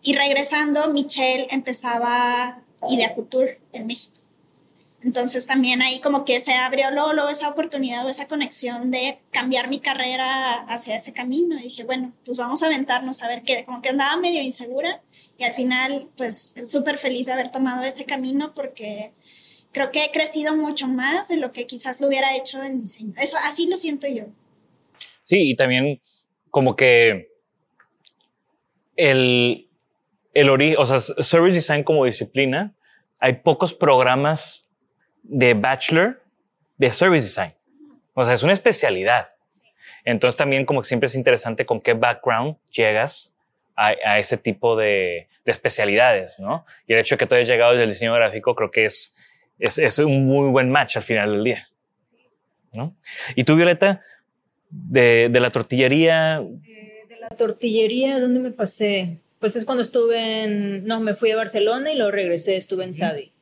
[0.03, 3.13] Y regresando, Michelle empezaba Idea
[3.73, 4.24] en México.
[5.05, 9.19] Entonces también ahí como que se abrió luego, luego esa oportunidad o esa conexión de
[9.29, 11.59] cambiar mi carrera hacia ese camino.
[11.59, 15.01] Y dije, bueno, pues vamos a aventarnos a ver qué, como que andaba medio insegura
[15.37, 19.11] y al final pues súper feliz de haber tomado ese camino porque
[19.71, 23.13] creo que he crecido mucho más de lo que quizás lo hubiera hecho en diseño.
[23.21, 24.23] Eso así lo siento yo.
[25.21, 26.01] Sí, y también
[26.49, 27.29] como que
[28.95, 29.69] el,
[30.33, 32.73] el origen, o sea, Service Design como disciplina,
[33.19, 34.64] hay pocos programas
[35.27, 36.21] de bachelor
[36.77, 37.53] de Service Design.
[38.13, 39.29] O sea, es una especialidad.
[40.03, 43.33] Entonces también como que siempre es interesante con qué background llegas
[43.75, 46.65] a, ese tipo de, especialidades, ¿no?
[46.87, 49.13] Y el hecho de que tú hayas llegado desde el diseño gráfico creo que es,
[49.59, 51.67] es, un muy buen match al final del día,
[52.71, 52.95] ¿no?
[53.35, 54.01] Y tú, Violeta,
[54.69, 56.37] de, la tortillería...
[56.37, 59.17] Eh, de la tortillería, ¿dónde me pasé?
[59.39, 60.85] Pues es cuando estuve en...
[60.85, 63.34] No, me fui a Barcelona y luego regresé, estuve en Savi.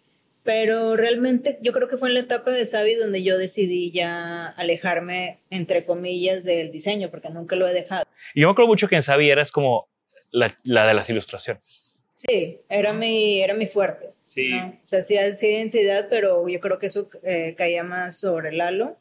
[0.44, 4.48] Pero realmente yo creo que fue en la etapa de Savi donde yo decidí ya
[4.48, 8.06] alejarme, entre comillas, del diseño, porque nunca lo he dejado.
[8.34, 9.88] Y yo me acuerdo mucho que en Savi eras como
[10.32, 12.00] la, de las ilustraciones.
[12.28, 14.10] Sí, era mi, era mi fuerte.
[14.20, 14.54] Sí.
[14.54, 18.98] O sea, sí hacía identidad, pero yo creo que eso eh, caía más sobre Lalo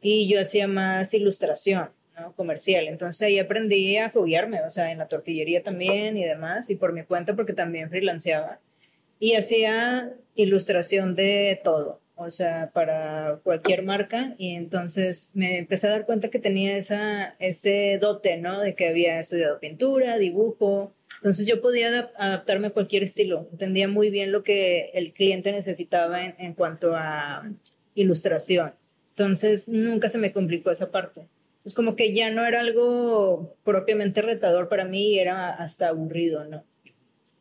[0.00, 1.90] y yo hacía más ilustración.
[2.18, 2.32] ¿no?
[2.32, 2.86] comercial.
[2.86, 6.92] Entonces ahí aprendí a foguearme, o sea, en la tortillería también y demás, y por
[6.92, 8.60] mi cuenta porque también freelanceaba.
[9.18, 14.34] Y hacía ilustración de todo, o sea, para cualquier marca.
[14.38, 18.60] Y entonces me empecé a dar cuenta que tenía ese dote, ¿no?
[18.60, 20.92] De que había estudiado pintura, dibujo.
[21.16, 23.48] Entonces yo podía adaptarme a cualquier estilo.
[23.52, 27.48] Entendía muy bien lo que el cliente necesitaba en, en cuanto a
[27.94, 28.72] ilustración.
[29.10, 31.22] Entonces nunca se me complicó esa parte.
[31.64, 36.62] Es como que ya no era algo propiamente retador para mí, era hasta aburrido, ¿no?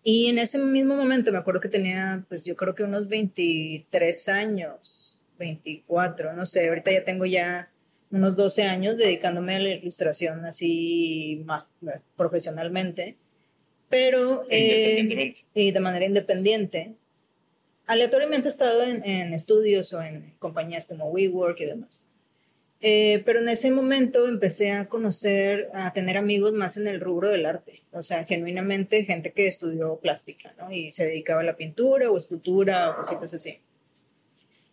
[0.03, 4.29] Y en ese mismo momento me acuerdo que tenía, pues yo creo que unos 23
[4.29, 7.69] años, 24, no sé, ahorita ya tengo ya
[8.11, 13.15] unos 12 años dedicándome a la ilustración así más eh, profesionalmente,
[13.89, 16.95] pero eh, y de manera independiente.
[17.85, 22.05] Aleatoriamente he estado en, en estudios o en compañías como WeWork y demás.
[22.85, 27.29] Eh, pero en ese momento empecé a conocer, a tener amigos más en el rubro
[27.29, 30.69] del arte, o sea, genuinamente gente que estudió plástica, ¿no?
[30.69, 33.59] Y se dedicaba a la pintura o escultura o cositas así.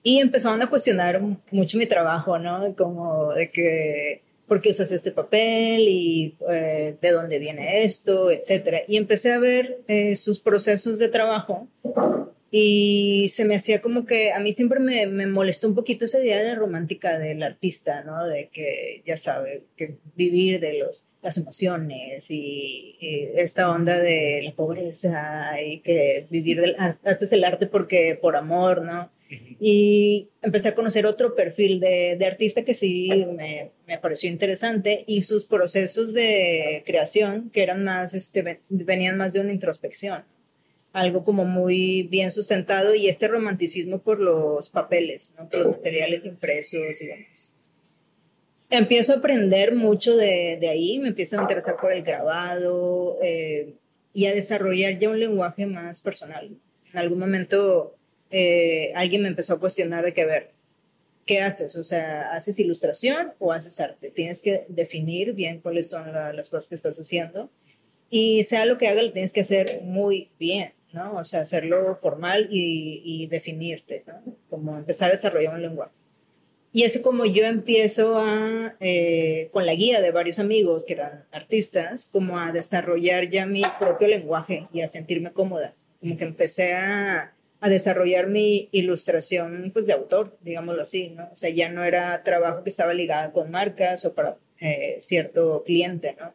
[0.03, 2.75] Y empezaron a cuestionar mucho mi trabajo, ¿no?
[2.75, 5.83] Como de que, ¿por qué usas este papel?
[5.87, 8.81] Y eh, de dónde viene esto, etcétera.
[8.89, 11.69] Y empecé a ver eh, sus procesos de trabajo
[12.53, 16.19] y se me hacía como que a mí siempre me, me, molestó un poquito esa
[16.19, 18.27] idea de romántica del artista, ¿no?
[18.27, 22.97] De que, ya sabes, que vivir de los, las emociones y,
[23.37, 28.83] esta onda de la pobreza y que vivir del, haces el arte porque por amor,
[28.83, 29.11] ¿no?
[29.61, 35.05] Y empecé a conocer otro perfil de, de artista que sí me, me, pareció interesante
[35.07, 40.25] y sus procesos de creación que eran más, este, venían más de una introspección
[40.93, 45.49] algo como muy bien sustentado y este romanticismo por los papeles, ¿no?
[45.49, 47.53] por los materiales impresos y demás.
[48.71, 53.75] Empiezo a aprender mucho de, de ahí, me empiezo a interesar por el grabado eh,
[54.13, 56.51] y a desarrollar ya un lenguaje más personal.
[56.93, 57.95] En algún momento
[58.31, 60.51] eh, alguien me empezó a cuestionar de que, a ver,
[61.27, 61.77] ¿qué haces?
[61.77, 64.11] O sea, ¿haces ilustración o haces arte?
[64.11, 67.51] Tienes que definir bien cuáles son las cosas que estás haciendo
[68.09, 70.73] y sea lo que haga, lo tienes que hacer muy bien.
[70.93, 71.17] ¿No?
[71.17, 74.05] O sea, hacerlo formal y, definirte.
[74.49, 75.93] Como empezar a desarrollar un lenguaje.
[76.73, 81.25] Y es como yo empiezo a, eh, con la guía de varios amigos que eran
[81.33, 85.75] artistas, como a desarrollar ya mi propio lenguaje y a sentirme cómoda.
[86.01, 91.29] Como que empecé a, a desarrollar mi ilustración, pues, de autor, digámoslo así, ¿no?
[91.33, 95.65] O sea, ya no era trabajo que estaba ligado con marcas o para eh, cierto
[95.65, 96.33] cliente, ¿no?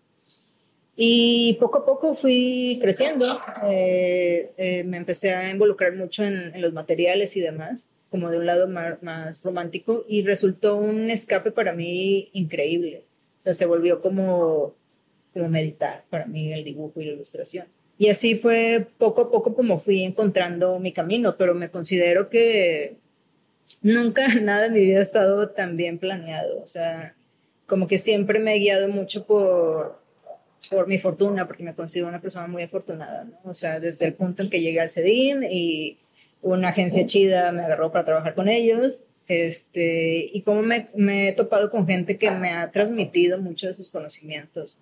[0.97, 6.71] Y poco a poco fui creciendo, eh, eh, me empecé a involucrar mucho en, los
[6.71, 12.29] materiales y demás, como de un lado más, romántico, y resultó un escape para mí
[12.31, 13.03] increíble.
[13.39, 14.73] O sea, se volvió como,
[15.33, 17.67] como meditar para mí el dibujo y la ilustración.
[17.97, 22.95] Y así fue poco a poco como fui encontrando mi camino, pero me considero que
[23.81, 26.61] nunca nada en mi vida ha estado tan bien planeado.
[26.61, 27.15] O sea,
[27.67, 30.04] como que siempre me he guiado mucho por
[30.69, 33.37] por mi fortuna, porque me considero una persona muy afortunada, ¿no?
[33.49, 35.97] O sea, desde el punto en que llegué al CEDIN y
[36.41, 41.33] una agencia chida me agarró para trabajar con ellos, este, y cómo me, me he
[41.33, 44.77] topado con gente que me ha transmitido mucho de sus conocimientos.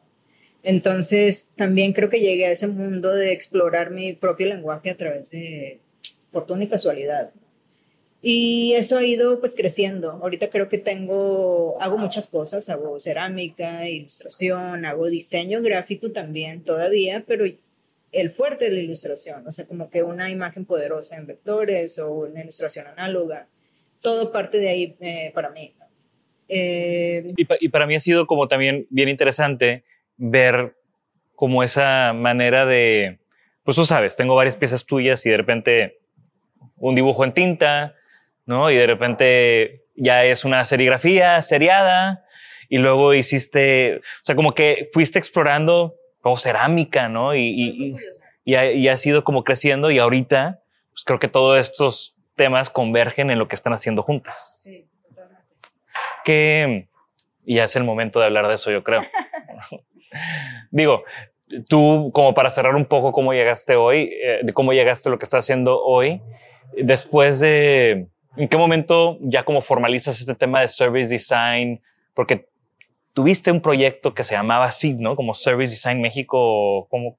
[0.64, 5.32] Entonces, también creo que llegué a ese mundo de explorar mi propio lenguaje a través
[5.32, 5.80] de
[6.32, 7.32] fortuna y casualidad.
[8.26, 10.12] Y eso ha ido pues creciendo.
[10.12, 17.26] Ahorita creo que tengo, hago muchas cosas, hago cerámica, ilustración, hago diseño gráfico también todavía,
[17.28, 17.44] pero
[18.14, 22.14] el fuerte de la ilustración, o sea, como que una imagen poderosa en vectores o
[22.14, 23.48] una ilustración análoga,
[24.02, 25.74] todo parte de ahí eh, para mí.
[26.48, 29.84] Eh, y, y, para mí ha sido como también bien interesante
[30.16, 30.78] ver
[31.36, 33.20] como esa manera de,
[33.66, 36.00] pues tú sabes, tengo varias piezas tuyas y de repente
[36.78, 37.96] un dibujo en tinta,
[38.46, 38.72] ¿no?
[38.72, 42.26] Y de repente ya es una serigrafía seriada
[42.70, 47.36] y luego hiciste, o sea, como que fuiste explorando o cerámica, ¿no?
[47.36, 47.94] Y, y,
[48.46, 53.40] y, ha, sido como creciendo y ahorita, pues creo que todos estos temas convergen en
[53.40, 54.60] lo que están haciendo juntas.
[54.64, 55.46] Sí, totalmente.
[56.24, 56.88] Que
[57.46, 59.04] ya es el momento de hablar de eso, yo creo.
[60.72, 61.04] Digo,
[61.68, 65.20] tú, como para cerrar un poco cómo llegaste hoy, eh, de cómo llegaste a lo
[65.20, 66.22] que estás haciendo hoy,
[66.76, 71.82] después de, ¿en qué momento ya como formalizas este tema de service design?
[72.14, 72.48] Porque
[73.14, 75.16] tuviste un proyecto que se llamaba SID, ¿no?
[75.16, 77.18] Como Service Design México, ¿cómo?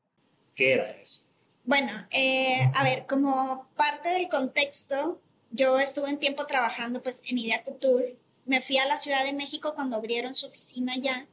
[0.55, 1.25] ¿Qué era eso?
[1.65, 7.39] Bueno, eh, a ver, como parte del contexto, yo estuve un tiempo trabajando pues en
[7.39, 8.17] Idea Couture.
[8.45, 11.27] Me fui a la Ciudad de México cuando abrieron su oficina allá.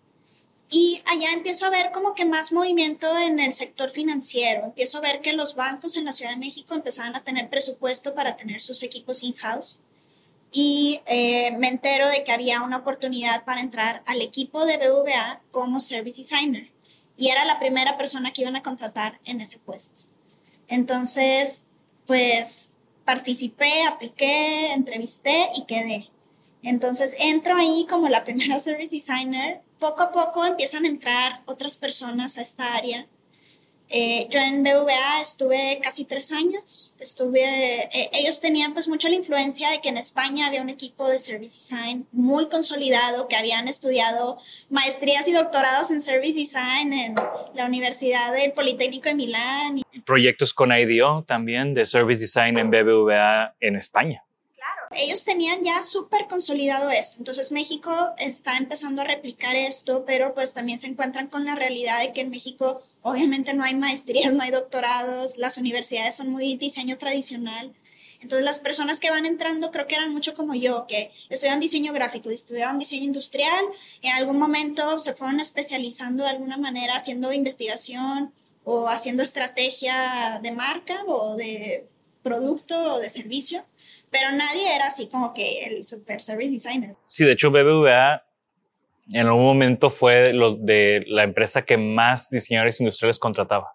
[0.73, 4.63] Y allá empiezo a ver como que más movimiento en el sector financiero.
[4.63, 8.15] Empiezo a ver que los bancos en la Ciudad de México empezaban a tener presupuesto
[8.15, 9.81] para tener sus equipos in-house.
[10.49, 15.41] Y eh, me entero de que había una oportunidad para entrar al equipo de BVA
[15.51, 16.69] como Service Designer.
[17.17, 20.03] Y era la primera persona que iban a contratar en ese puesto.
[20.69, 21.63] Entonces,
[22.07, 22.71] pues
[23.03, 26.07] participé, apliqué, entrevisté y quedé.
[26.63, 29.61] Entonces entro ahí como la primera service designer.
[29.81, 33.05] Poco a poco empiezan a entrar otras personas a esta área
[33.93, 36.95] eh, yo en BVA estuve casi tres años.
[37.01, 41.09] Estuve, eh, ellos tenían pues mucho la influencia de que en España había un equipo
[41.09, 44.37] de Service Design muy consolidado, que habían estudiado
[44.69, 47.15] maestrías y doctorados en Service Design en
[47.53, 49.81] la Universidad del Politécnico de Milán.
[49.91, 54.23] Y proyectos con IDEO también de Service Design en BBVA en España
[54.95, 57.17] ellos tenían ya súper consolidado esto.
[57.19, 61.99] Entonces México está empezando a replicar esto, pero pues también se encuentran con la realidad
[62.01, 66.55] de que en México obviamente no hay maestrías, no hay doctorados, las universidades son muy
[66.55, 67.73] diseño tradicional.
[68.21, 71.91] Entonces las personas que van entrando creo que eran mucho como yo, que estudiaban diseño
[71.91, 73.65] gráfico, estudiaban diseño industrial,
[74.03, 78.31] en algún momento se fueron especializando de alguna manera haciendo investigación
[78.63, 81.87] o haciendo estrategia de marca o de
[82.21, 83.63] producto o de servicio
[84.11, 86.95] pero nadie era así como que el super service designer.
[87.07, 88.23] Sí, de hecho BBVA
[89.13, 93.73] en algún momento fue lo de la empresa que más diseñadores industriales contrataba.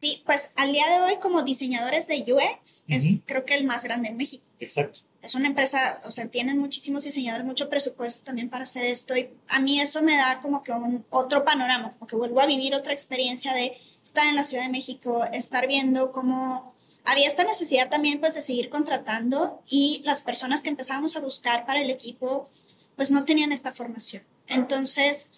[0.00, 3.84] Sí, pues al día de hoy como diseñadores de UX es creo que el más
[3.84, 4.44] grande en México.
[4.58, 5.00] Exacto.
[5.22, 9.28] Es una empresa, o sea, tienen muchísimos diseñadores, mucho presupuesto también para hacer esto y
[9.48, 12.74] a mí eso me da como que un otro panorama, como que vuelvo a vivir
[12.74, 17.88] otra experiencia de estar en la Ciudad de México, estar viendo cómo había esta necesidad
[17.88, 22.48] también pues de seguir contratando y las personas que empezábamos a buscar para el equipo
[22.96, 24.22] pues no tenían esta formación.
[24.46, 25.30] Entonces,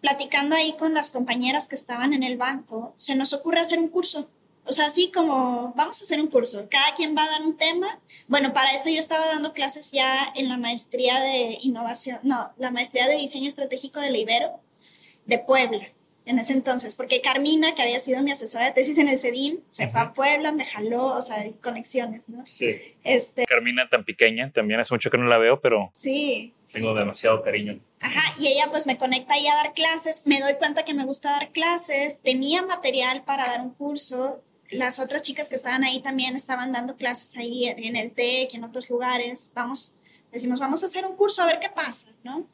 [0.00, 3.88] platicando ahí con las compañeras que estaban en el banco, se nos ocurre hacer un
[3.88, 4.28] curso.
[4.66, 7.56] O sea, así como vamos a hacer un curso, cada quien va a dar un
[7.56, 8.00] tema.
[8.28, 12.70] Bueno, para esto yo estaba dando clases ya en la maestría de innovación, no, la
[12.70, 14.60] maestría de diseño estratégico de la Ibero
[15.26, 15.86] de Puebla
[16.26, 19.58] en ese entonces, porque Carmina, que había sido mi asesora de tesis en el CEDIM,
[19.68, 22.42] se fue a Puebla, me jaló, o sea, conexiones, ¿no?
[22.46, 22.76] Sí.
[23.02, 26.54] Este, Carmina tan pequeña, también hace mucho que no la veo, pero sí.
[26.72, 27.78] tengo demasiado cariño.
[28.00, 31.04] Ajá, y ella pues me conecta ahí a dar clases, me doy cuenta que me
[31.04, 36.00] gusta dar clases, tenía material para dar un curso, las otras chicas que estaban ahí
[36.00, 39.94] también estaban dando clases ahí en el TEC y en otros lugares, vamos,
[40.32, 42.46] decimos, vamos a hacer un curso a ver qué pasa, ¿no?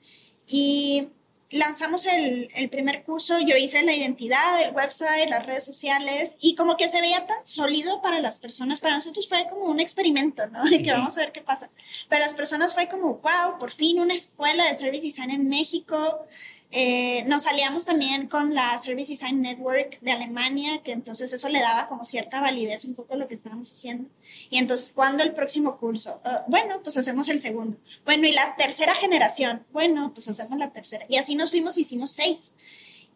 [0.46, 1.08] Y
[1.50, 6.54] lanzamos el, el, primer curso, yo hice la identidad, el website, las redes sociales y
[6.54, 10.46] como que se veía tan sólido para las personas, para nosotros fue como un experimento,
[10.46, 10.64] ¿no?
[10.70, 11.70] De que vamos a ver qué pasa.
[12.08, 16.24] Para las personas fue como, wow, por fin una escuela de service design en México,
[16.72, 21.60] eh, nos aliamos también con la Service Design Network de Alemania, que entonces eso le
[21.60, 24.08] daba como cierta validez un poco a lo que estábamos haciendo.
[24.50, 26.20] Y entonces, ¿cuándo el próximo curso?
[26.24, 27.76] Ah, bueno, pues hacemos el segundo.
[28.04, 29.64] Bueno, y la tercera generación.
[29.72, 31.06] Bueno, pues hacemos la tercera.
[31.08, 32.54] Y así nos fuimos, hicimos seis.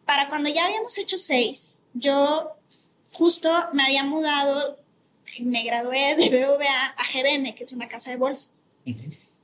[0.05, 2.51] Para cuando ya habíamos hecho seis, yo
[3.13, 4.77] justo me había mudado,
[5.39, 8.49] me gradué de BVA a GBM, que es una casa de bolsa.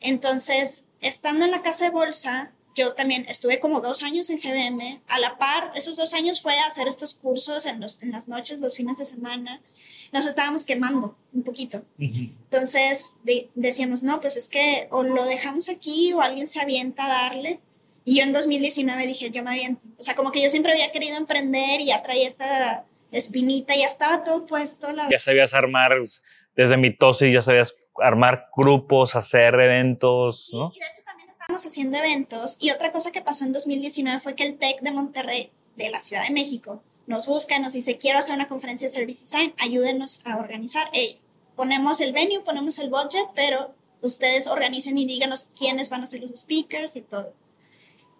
[0.01, 5.01] Entonces, estando en la casa de bolsa, yo también estuve como dos años en GBM.
[5.07, 8.27] A la par, esos dos años fue a hacer estos cursos en, los, en las
[8.27, 9.61] noches, los fines de semana.
[10.11, 11.83] Nos estábamos quemando un poquito.
[11.97, 13.13] Entonces
[13.55, 17.59] decíamos, no, pues es que o lo dejamos aquí o alguien se avienta a darle.
[18.03, 19.85] Y yo en 2019 dije, yo me aviento.
[19.97, 23.85] O sea, como que yo siempre había querido emprender y ya traía esta espinita, ya
[23.85, 24.91] estaba todo puesto.
[24.91, 25.07] La...
[25.09, 25.91] Ya sabías armar,
[26.55, 30.71] desde mitosis, ya sabías armar grupos, hacer eventos, ¿no?
[31.57, 35.49] Haciendo eventos y otra cosa que pasó en 2019 fue que el TEC de Monterrey,
[35.75, 39.23] de la Ciudad de México, nos busca, nos dice, quiero hacer una conferencia de Service
[39.23, 40.89] Design, ayúdenos a organizar.
[40.93, 41.19] Hey,
[41.55, 46.21] ponemos el venue, ponemos el budget, pero ustedes organicen y díganos quiénes van a ser
[46.21, 47.33] los speakers y todo.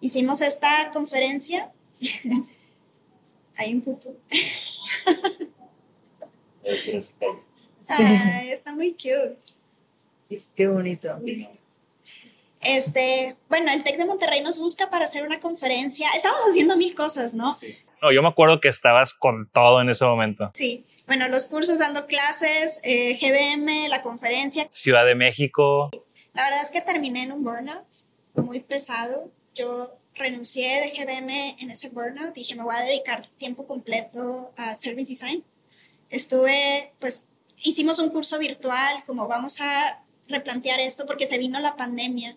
[0.00, 1.70] hicimos esta conferencia.
[3.56, 4.14] Hay un puto.
[7.88, 9.36] Ay, está muy cute.
[10.54, 11.18] Qué bonito.
[12.62, 16.08] Este, bueno, el TEC de Monterrey nos busca para hacer una conferencia.
[16.14, 17.58] Estamos haciendo mil cosas, ¿no?
[18.00, 20.50] No, yo me acuerdo que estabas con todo en ese momento.
[20.54, 20.84] Sí.
[21.06, 24.68] Bueno, los cursos dando clases, eh, GBM, la conferencia.
[24.70, 25.90] Ciudad de México.
[26.34, 27.86] La verdad es que terminé en un burnout
[28.34, 29.30] muy pesado.
[29.54, 32.32] Yo renuncié de GBM en ese burnout.
[32.34, 35.42] Dije, me voy a dedicar tiempo completo a Service Design.
[36.10, 41.76] Estuve, pues, hicimos un curso virtual, como vamos a replantear esto porque se vino la
[41.76, 42.36] pandemia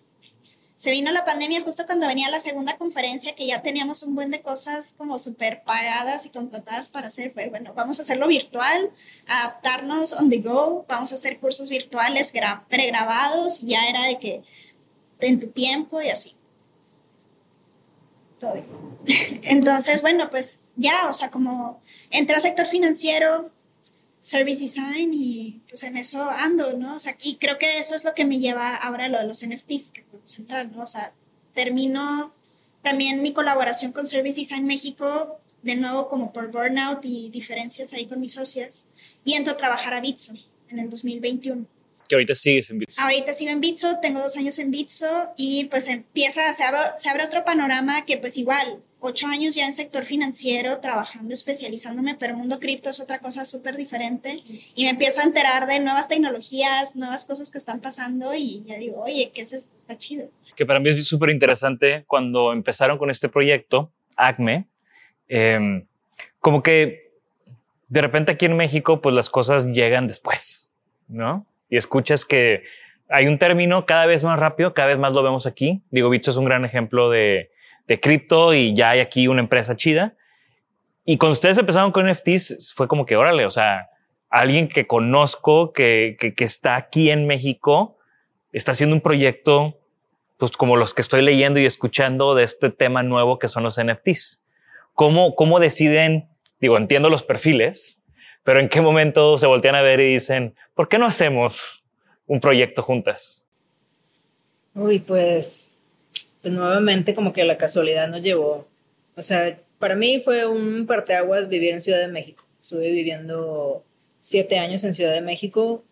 [0.76, 4.30] se vino la pandemia justo cuando venía la segunda conferencia, que ya teníamos un buen
[4.30, 7.32] de cosas como súper pagadas y contratadas para hacer.
[7.32, 8.90] Fue, bueno, vamos a hacerlo virtual,
[9.26, 12.32] adaptarnos on the go, vamos a hacer cursos virtuales
[12.68, 14.42] pregrabados, ya era de que
[15.20, 16.34] en tu tiempo y así.
[18.38, 18.62] Todo.
[19.44, 23.50] Entonces, bueno, pues ya, o sea, como entré al sector financiero,
[24.26, 26.96] service design y pues en eso ando, ¿no?
[26.96, 29.24] O sea, y creo que eso es lo que me lleva ahora a lo de
[29.24, 30.82] los NFTs, que podemos entrar, ¿no?
[30.82, 31.12] O sea,
[31.54, 32.32] termino
[32.82, 38.06] también mi colaboración con Service Design México, de nuevo como por burnout y diferencias ahí
[38.06, 38.86] con mis socias,
[39.24, 40.34] y entro a trabajar a Bitso
[40.70, 41.64] en el 2021.
[42.08, 43.00] Que ahorita sigues en Bitso.
[43.00, 47.08] Ahorita sigo en Bitso, tengo dos años en Bitso y pues empieza, se abre, se
[47.08, 52.32] abre otro panorama que pues igual ocho años ya en sector financiero, trabajando, especializándome, pero
[52.32, 54.42] el mundo cripto es otra cosa súper diferente.
[54.74, 58.76] Y me empiezo a enterar de nuevas tecnologías, nuevas cosas que están pasando y ya
[58.76, 59.76] digo, oye, ¿qué es esto?
[59.76, 60.26] Está chido.
[60.54, 64.64] Que para mí es súper interesante cuando empezaron con este proyecto, ACME,
[65.28, 65.84] em,
[66.40, 67.10] como que
[67.88, 70.70] de repente aquí en México, pues las cosas llegan después,
[71.08, 71.46] ¿no?
[71.68, 72.64] Y escuchas que
[73.08, 75.82] hay un término cada vez más rápido, cada vez más lo vemos aquí.
[75.90, 77.50] Digo, Bicho es un gran ejemplo de
[77.86, 80.14] de cripto y ya hay aquí una empresa chida.
[81.04, 83.90] Y cuando ustedes empezaron con NFTs, fue como que, órale, o sea,
[84.28, 87.96] alguien que conozco, que, que, está aquí en México,
[88.52, 89.78] está haciendo un proyecto,
[90.36, 93.80] pues como los que estoy leyendo y escuchando de este tema nuevo que son los
[93.80, 94.42] NFTs.
[94.94, 96.28] ¿Cómo, cómo deciden?
[96.60, 98.02] Digo, entiendo los perfiles,
[98.42, 101.84] pero ¿en qué momento se voltean a ver y dicen, ¿por qué no hacemos
[102.26, 103.46] un proyecto juntas?
[104.74, 105.75] Uy, pues
[106.46, 108.68] pues nuevamente como que la casualidad nos llevó.
[109.16, 112.44] O sea, para mí fue un parteaguas vivir en Ciudad de México.
[112.60, 113.82] Estuve viviendo
[114.20, 115.82] siete años en Ciudad de México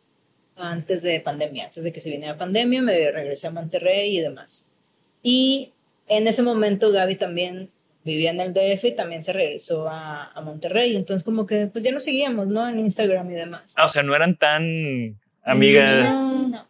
[0.54, 4.68] antes de pandemia, antes de que se viniera pandemia, me regresé a Monterrey y demás.
[5.24, 5.72] Y
[6.06, 7.68] en ese momento Gaby también
[8.04, 10.94] vivía en el DF y también se regresó a, a Monterrey.
[10.94, 12.68] Entonces como que pues ya nos seguíamos, ¿no?
[12.68, 13.74] En Instagram y demás.
[13.76, 16.14] Ah, o sea, no eran tan amigas.
[16.14, 16.66] No,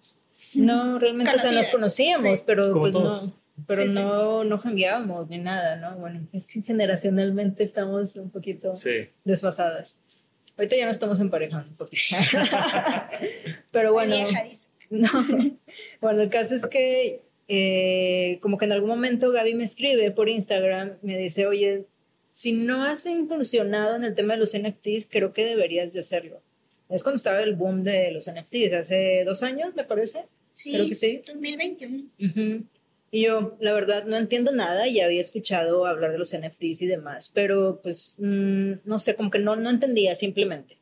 [0.54, 5.76] no, realmente, o sea, nos conocíamos, pero pues no pero no, no cambiábamos ni nada,
[5.76, 5.96] ¿no?
[5.98, 8.72] Bueno, es que generacionalmente estamos un poquito
[9.24, 10.00] desfasadas.
[10.56, 12.16] Ahorita ya no estamos emparejando un poquito.
[13.70, 14.16] pero bueno,
[14.90, 15.10] no.
[16.00, 20.28] bueno, el caso es que eh, como que en algún momento Gaby me escribe por
[20.28, 21.86] Instagram, me dice, oye,
[22.32, 26.40] si no has incursionado en el tema de los NFTs, creo que deberías de hacerlo.
[26.88, 30.24] Es cuando estaba el boom de los NFTs, hace dos años, me parece.
[30.52, 31.22] Sí, creo que sí.
[31.26, 32.04] 2021.
[32.20, 32.64] Uh
[33.14, 36.86] y yo, la verdad, no entiendo nada, ya había escuchado hablar de los NFTs y
[36.88, 40.78] demás, pero pues, mm, no sé, como que no, no entendía simplemente.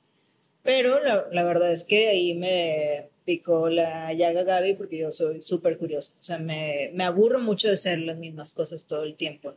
[0.62, 5.42] Pero la, la, verdad es que ahí me picó la llaga Gaby porque yo soy
[5.42, 6.14] súper curiosa.
[6.22, 9.52] O sea, me, me, aburro mucho de hacer las mismas cosas todo el tiempo.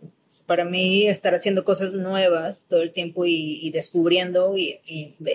[0.46, 4.82] para mí, estar haciendo cosas nuevas todo el tiempo y, descubriendo y,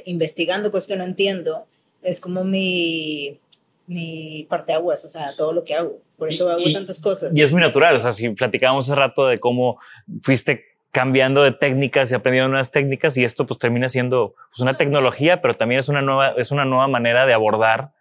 [0.05, 1.65] investigando cosas que no entiendo
[2.03, 3.39] es como mi,
[3.87, 6.03] mi parte aguas, o sea, todo lo que hago.
[6.21, 7.33] Por eso hago tantas cosas.
[7.35, 7.97] Y es muy natural.
[7.97, 9.81] O sea, si platicábamos hace rato de cómo
[10.23, 14.77] fuiste cambiando de técnicas y aprendiendo nuevas técnicas y esto pues termina siendo pues, una
[14.77, 17.93] tecnología, pero también es una nueva, es una nueva manera de abordar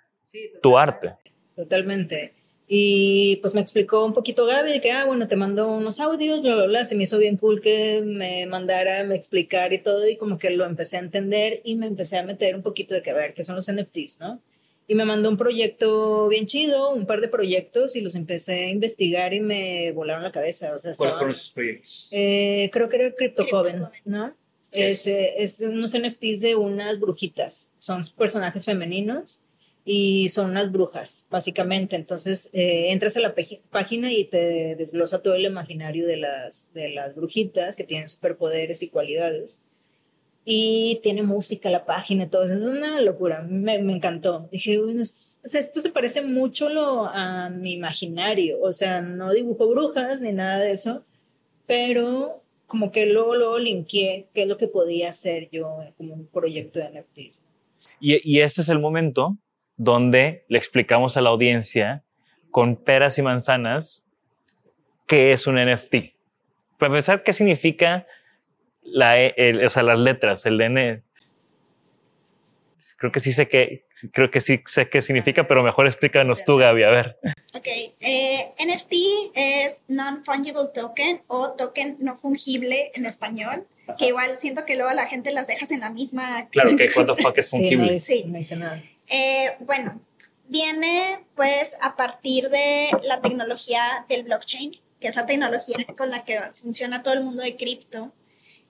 [0.61, 1.13] tu arte.
[1.55, 2.33] Totalmente.
[2.67, 6.41] Y pues me explicó un poquito Gaby de que, ah, bueno, te mando unos audios,
[6.41, 6.85] bla, bla, bla.
[6.85, 10.49] Se me hizo bien cool que me mandara, me explicar y todo, y como que
[10.49, 13.33] lo empecé a entender y me empecé a meter un poquito de que, a ver,
[13.33, 14.41] ¿qué son los NFTs, no?
[14.89, 18.69] Y me mandó un proyecto bien chido, un par de proyectos y los empecé a
[18.69, 20.75] investigar y me volaron la cabeza.
[20.75, 22.09] O sea, ¿Cuáles fueron esos proyectos?
[22.11, 24.35] Eh, creo que era CryptoCoven, ¿no?
[24.71, 27.71] Es, es unos NFTs de unas brujitas.
[27.77, 29.41] Son personajes femeninos
[29.85, 31.95] y son unas brujas, básicamente.
[31.95, 33.35] Entonces eh, entras a la
[33.69, 38.81] página y te desglosa todo el imaginario de las, de las brujitas que tienen superpoderes
[38.81, 39.65] y cualidades
[40.45, 42.43] y tiene música la página todo.
[42.43, 44.49] Es una locura, me, me encantó.
[44.51, 48.59] Dije, bueno, esto, esto se parece mucho lo, a mi imaginario.
[48.61, 51.03] O sea, no dibujo brujas ni nada de eso,
[51.67, 56.27] pero como que luego, luego linkeé qué es lo que podía hacer yo como un
[56.27, 57.43] proyecto de NFTs.
[57.99, 59.37] Y, y este es el momento
[59.77, 62.03] donde le explicamos a la audiencia
[62.51, 64.05] con peras y manzanas
[65.07, 66.13] qué es un NFT.
[66.77, 68.05] Para empezar, ¿qué significa
[68.91, 71.01] la, el, o sea, las letras, el N?
[72.97, 76.57] Creo que sí sé qué, creo que sí sé qué significa, pero mejor explícanos tú,
[76.57, 77.17] Gaby, a ver.
[77.53, 77.67] Ok,
[77.99, 78.93] eh, NFT
[79.35, 83.65] es Non-Fungible Token o token no fungible en español,
[83.97, 86.47] que igual siento que luego la gente las dejas en la misma.
[86.49, 87.99] Claro, que the fuck es fungible.
[87.99, 88.81] Sí, no, dice nada.
[89.09, 89.99] Eh, bueno,
[90.47, 96.23] viene pues a partir de la tecnología del blockchain, que es la tecnología con la
[96.23, 98.11] que funciona todo el mundo de cripto.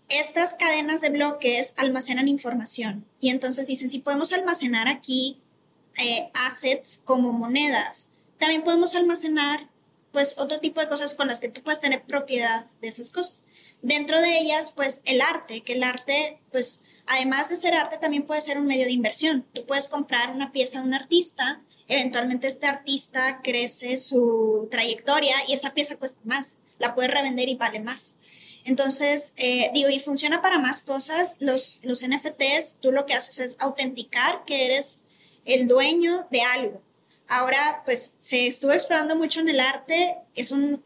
[0.10, 5.38] Estas cadenas de bloques almacenan información y entonces dicen, si podemos almacenar aquí
[5.98, 9.68] eh, assets como monedas, también podemos almacenar
[10.12, 13.44] pues otro tipo de cosas con las que tú puedes tener propiedad de esas cosas.
[13.84, 18.24] Dentro de ellas, pues el arte, que el arte, pues además de ser arte, también
[18.24, 19.46] puede ser un medio de inversión.
[19.54, 25.54] Tú puedes comprar una pieza de un artista, eventualmente este artista crece su trayectoria y
[25.54, 28.16] esa pieza cuesta más, la puedes revender y vale más.
[28.66, 31.36] Entonces, eh, digo, y funciona para más cosas.
[31.40, 35.04] Los, los NFTs, tú lo que haces es autenticar que eres
[35.46, 36.82] el dueño de algo.
[37.28, 40.82] Ahora, pues se estuvo explorando mucho en el arte, es un,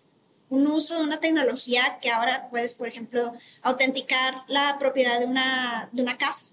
[0.50, 5.90] un uso de una tecnología que ahora puedes, por ejemplo, autenticar la propiedad de una,
[5.92, 6.48] de una casa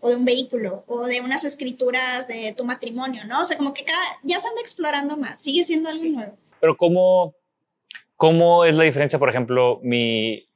[0.00, 3.42] o de un vehículo o de unas escrituras de tu matrimonio, ¿no?
[3.42, 6.32] O sea, como que cada, ya se anda explorando más, sigue siendo algo nuevo.
[6.60, 7.34] Pero ¿cómo,
[8.16, 9.18] ¿cómo es la diferencia?
[9.18, 10.46] Por ejemplo, mi,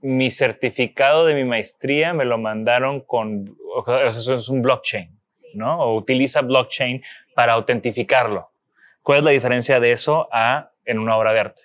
[0.00, 5.10] mi certificado de mi maestría me lo mandaron con, o sea, eso es un blockchain,
[5.54, 5.80] ¿no?
[5.80, 7.02] O utiliza blockchain
[7.34, 8.50] para autentificarlo.
[9.02, 11.62] ¿Cuál es la diferencia de eso a en una obra de arte?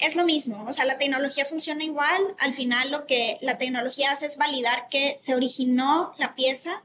[0.00, 4.10] es lo mismo, o sea, la tecnología funciona igual, al final lo que la tecnología
[4.10, 6.82] hace es validar que se originó la pieza,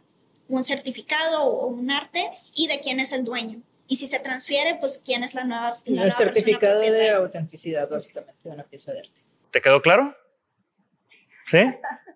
[0.50, 3.62] un certificado o un arte y de quién es el dueño.
[3.88, 5.76] Y si se transfiere, pues quién es la nueva.
[5.86, 9.22] La el certificado de autenticidad, básicamente, de una pieza de arte.
[9.52, 10.16] ¿Te quedó claro?
[11.48, 11.60] ¿Sí?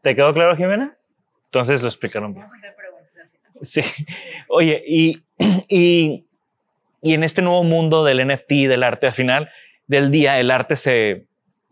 [0.02, 0.98] ¿Te quedó claro, Jimena?
[1.46, 2.46] Entonces lo explicaron bien.
[3.62, 3.82] Sí.
[4.48, 5.18] Oye, y,
[5.68, 6.26] y,
[7.02, 9.50] y en este nuevo mundo del NFT, del arte, al final,
[9.88, 11.28] del día el arte se,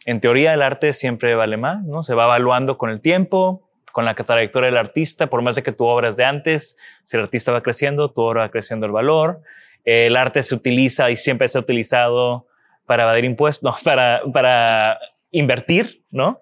[0.06, 2.02] en teoría el arte siempre vale más, ¿no?
[2.02, 5.72] Se va evaluando con el tiempo, con la trayectoria del artista, por más de que
[5.72, 8.92] tu obra es de antes, si el artista va creciendo, tu obra va creciendo el
[8.92, 9.42] valor.
[9.84, 12.48] El arte se utiliza y siempre se ha utilizado
[12.86, 15.00] para evadir impuestos, no, para, para
[15.32, 16.42] invertir, ¿no?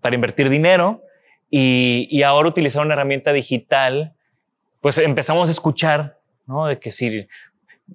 [0.00, 1.02] Para invertir dinero.
[1.50, 4.14] Y, ahora utilizar una herramienta digital,
[4.80, 6.66] pues empezamos a escuchar, ¿no?
[6.66, 7.26] De que si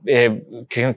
[0.06, 0.42] eh,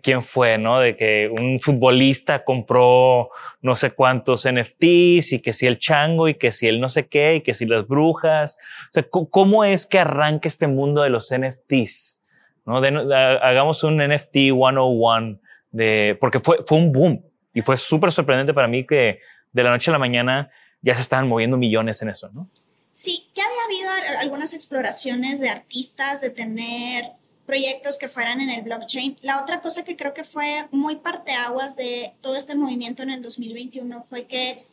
[0.03, 0.81] quién fue, ¿no?
[0.81, 3.31] De que un futbolista compró
[3.61, 7.07] no sé cuántos NFTs y que si el chango y que si el no sé
[7.09, 8.59] qué y que si las brujas.
[8.89, 12.23] O sea, ¿cómo es que arranca este mundo de los NFTs?
[12.65, 12.79] ¿No?
[12.79, 15.39] hagamos un NFT 101
[15.71, 17.23] de, porque fue, fue un boom
[17.55, 19.21] y fue súper sorprendente para mí que
[19.53, 20.51] de la noche a la mañana
[20.83, 22.49] ya se estaban moviendo millones en eso, ¿no?
[22.93, 27.12] Sí, que había habido algunas exploraciones de artistas de tener
[27.47, 29.18] proyectos que fueran en el blockchain.
[29.22, 33.22] La otra cosa que creo que fue muy parteaguas de todo este movimiento en el
[33.22, 34.64] 2021 fue que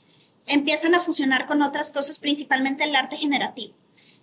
[0.48, 3.74] empiezan a fusionar con otras cosas, principalmente el arte generativo.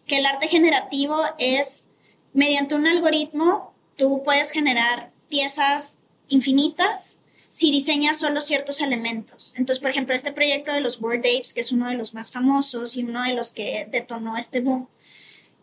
[0.06, 1.86] Que el arte generativo es,
[2.32, 5.96] mediante un algoritmo, tú puedes generar piezas
[6.28, 7.19] infinitas
[7.50, 9.52] si diseñas solo ciertos elementos.
[9.56, 12.30] Entonces, por ejemplo, este proyecto de los Bored Apes, que es uno de los más
[12.30, 14.88] famosos y uno de los que detonó este boom,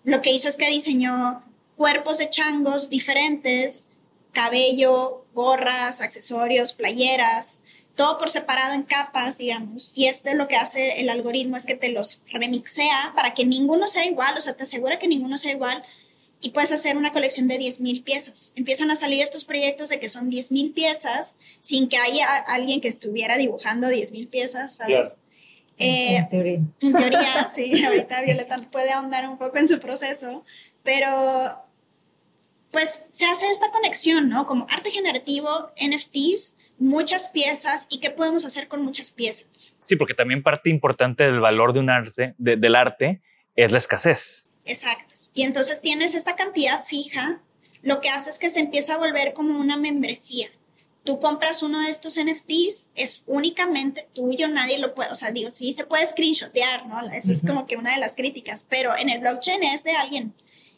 [0.03, 1.41] lo que hizo es que diseñó
[1.75, 3.87] cuerpos de changos diferentes,
[4.33, 7.59] cabello, gorras, accesorios, playeras,
[7.95, 9.91] todo por separado en capas, digamos.
[9.95, 13.87] Y este lo que hace el algoritmo es que te los remixea para que ninguno
[13.87, 15.83] sea igual, o sea, te asegura que ninguno sea igual
[16.39, 18.51] y puedes hacer una colección de 10.000 piezas.
[18.55, 22.87] Empiezan a salir estos proyectos de que son 10.000 piezas sin que haya alguien que
[22.87, 25.13] estuviera dibujando 10.000 piezas, ¿sabes?
[25.79, 26.59] Eh, en teoría.
[26.81, 27.83] En teoría, sí.
[27.83, 30.43] Ahorita Violeta puede ahondar un poco en su proceso,
[30.83, 31.55] pero
[32.71, 34.45] pues se hace esta conexión, ¿no?
[34.45, 39.73] Como arte generativo, NFTs, muchas piezas y qué podemos hacer con muchas piezas.
[39.83, 43.21] Sí, porque también parte importante del valor de un arte, del arte,
[43.55, 44.49] es la escasez.
[44.65, 45.16] Exacto.
[45.37, 47.39] Y entonces tienes esta cantidad fija,
[47.83, 50.49] lo que hace es que se empieza a volver como una membresía.
[51.03, 55.51] Tú compras uno de estos NFTs, es únicamente tuyo, nadie lo puede, o sea, digo,
[55.51, 56.99] sí se puede screenshotear, ¿no?
[57.11, 60.33] Esa es como que una de las críticas, pero en el blockchain es de alguien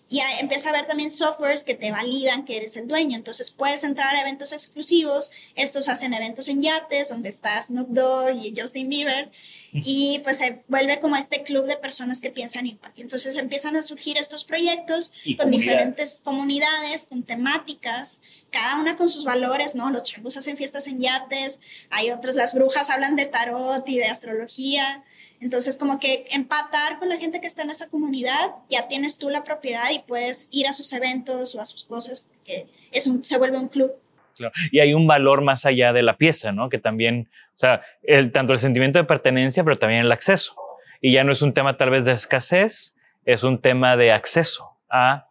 [0.10, 3.16] y empieza a haber también softwares que te validan que eres el dueño.
[3.16, 5.30] Entonces puedes entrar a eventos exclusivos.
[5.56, 9.30] Estos hacen eventos en yates donde está Snoop Dogg y Justin Bieber.
[9.72, 12.92] Y pues se vuelve como este club de personas que piensan igual.
[12.98, 19.26] Entonces empiezan a surgir estos proyectos con diferentes comunidades, con temáticas, cada una con sus
[19.26, 19.92] valores, ¿no?
[19.92, 21.60] Los chavos hacen fiestas en yates,
[21.92, 25.04] hay otros, las brujas hablan de tarot y de astrología.
[25.42, 29.30] Entonces, como que empatar con la gente que está en esa comunidad, ya tienes tú
[29.30, 33.24] la propiedad y puedes ir a sus eventos o a sus cosas porque es un,
[33.24, 33.92] se vuelve un club.
[34.36, 34.54] Claro.
[34.72, 36.70] Y hay un valor más allá de la pieza, ¿no?
[36.70, 40.56] Que también, o sea, el, tanto el sentimiento de pertenencia, pero también el acceso.
[41.02, 44.72] Y ya no es un tema tal vez de escasez, es un tema de acceso
[44.90, 45.28] a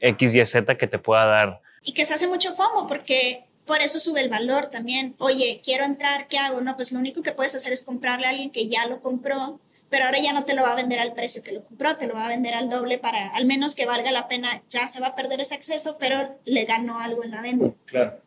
[0.00, 1.60] X, Y, Z que te pueda dar.
[1.82, 5.14] Y que se hace mucho FOMO porque por eso sube el valor también.
[5.18, 6.60] Oye, quiero entrar, ¿qué hago?
[6.60, 9.58] No, pues lo único que puedes hacer es comprarle a alguien que ya lo compró,
[9.90, 12.06] pero ahora ya no te lo va a vender al precio que lo compró, te
[12.06, 14.62] lo va a vender al doble para al menos que valga la pena.
[14.70, 17.74] Ya se va a perder ese acceso, pero le ganó algo en la venta.
[17.86, 18.18] Claro.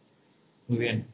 [0.67, 1.05] Muy bien.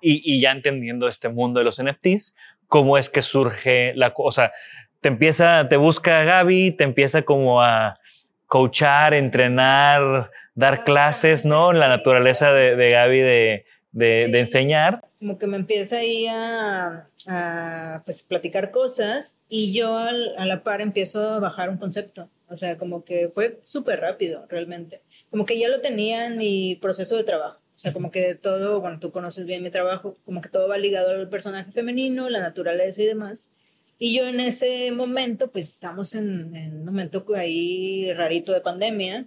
[0.00, 2.34] Y, y ya entendiendo este mundo de los NFTs,
[2.68, 4.52] ¿cómo es que surge la cosa?
[5.00, 7.98] Te empieza, te busca Gaby, te empieza como a
[8.46, 11.72] coachar, entrenar, dar clases, ¿no?
[11.72, 15.04] La naturaleza de, de Gaby de, de, de, enseñar.
[15.20, 20.64] Como que me empieza ahí a, a pues, platicar cosas y yo al, a la
[20.64, 22.28] par empiezo a bajar un concepto.
[22.48, 25.02] O sea, como que fue súper rápido realmente.
[25.30, 27.60] Como que ya lo tenía en mi proceso de trabajo.
[27.76, 30.78] O sea, como que todo, bueno, tú conoces bien mi trabajo, como que todo va
[30.78, 33.52] ligado al personaje femenino, la naturaleza y demás.
[33.98, 39.26] Y yo en ese momento, pues estamos en, en un momento ahí rarito de pandemia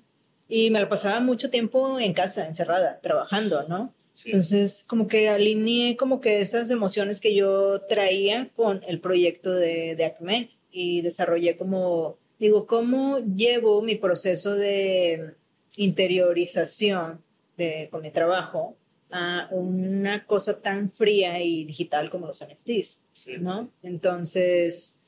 [0.50, 3.94] y me lo pasaba mucho tiempo en casa, encerrada, trabajando, ¿no?
[4.14, 4.32] Sí.
[4.32, 9.96] Entonces, como que alineé como que esas emociones que yo traía con el proyecto de,
[9.96, 15.36] de ACME y desarrollé como, digo, ¿cómo llevo mi proceso de
[15.78, 17.22] interiorización
[17.56, 18.76] de, con mi trabajo
[19.12, 23.38] a una cosa tan fría y digital como los NFTs, sí.
[23.40, 23.70] ¿no?
[23.84, 25.00] Entonces,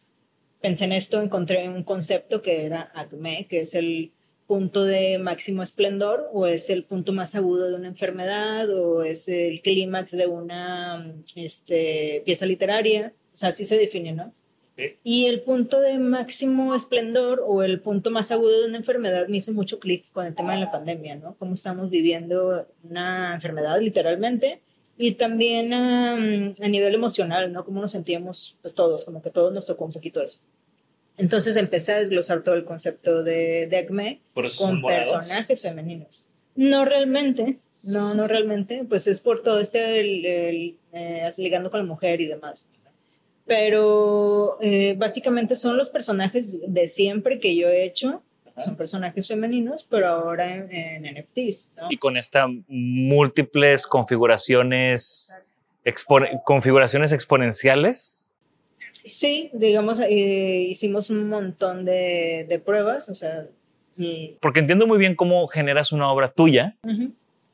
[0.62, 4.12] pensé en esto, encontré un concepto que era ACME, que es el
[4.52, 9.30] punto de máximo esplendor o es el punto más agudo de una enfermedad o es
[9.30, 13.14] el clímax de una este, pieza literaria.
[13.34, 14.34] O sea, así se define, ¿no?
[14.76, 14.97] Sí.
[15.06, 19.38] Y el punto de máximo esplendor o el punto más agudo de una enfermedad me
[19.38, 21.34] hizo mucho clic con el tema de la pandemia, ¿no?
[21.39, 24.60] Cómo estamos viviendo una enfermedad literalmente
[24.97, 27.64] y también um, a nivel emocional, ¿no?
[27.64, 30.41] Cómo nos sentíamos, pues todos, como que todos nos tocó un poquito eso.
[31.22, 34.22] Entonces empecé a desglosar todo el concepto de, de ACME
[34.57, 36.26] con personajes femeninos.
[36.55, 41.80] No realmente, no, no realmente, pues es por todo este, el, el, eh, ligando con
[41.80, 42.69] la mujer y demás.
[43.45, 48.24] Pero eh, básicamente son los personajes de siempre que yo he hecho,
[48.57, 51.76] son personajes femeninos, pero ahora en, en NFTs.
[51.78, 51.88] ¿no?
[51.91, 55.36] Y con estas múltiples configuraciones,
[55.86, 58.20] expo configuraciones exponenciales
[59.06, 63.47] Sí, digamos, eh, hicimos un montón de, de pruebas, o sea...
[63.97, 64.38] Y...
[64.41, 67.12] Porque entiendo muy bien cómo generas una obra tuya, uh -huh.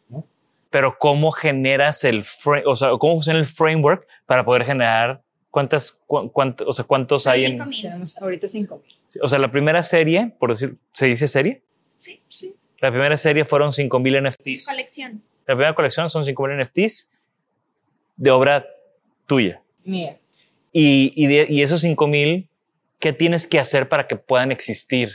[0.10, 0.26] ¿no?
[0.70, 2.24] pero cómo generas el,
[2.66, 7.34] o sea, cómo funciona el framework para poder generar cuántas, cu o sea, cuántos Son
[7.34, 7.70] hay cinco en...
[7.70, 7.82] mil.
[7.82, 8.95] Tenemos ahorita 5 mil.
[9.24, 11.64] O sea, la primera serie, por decir, ¿se dice serie?
[11.95, 12.56] Sí, sí.
[12.80, 14.68] La primera serie fueron 5000 NFTs.
[14.68, 15.24] Colección.
[15.48, 17.10] La primera colección son 5000 NFTs
[18.18, 18.68] de obra
[19.26, 19.62] tuya.
[19.84, 20.18] Mía.
[20.80, 22.48] Y, y, de, y esos 5000,
[23.00, 25.10] ¿qué tienes que hacer para que puedan existir?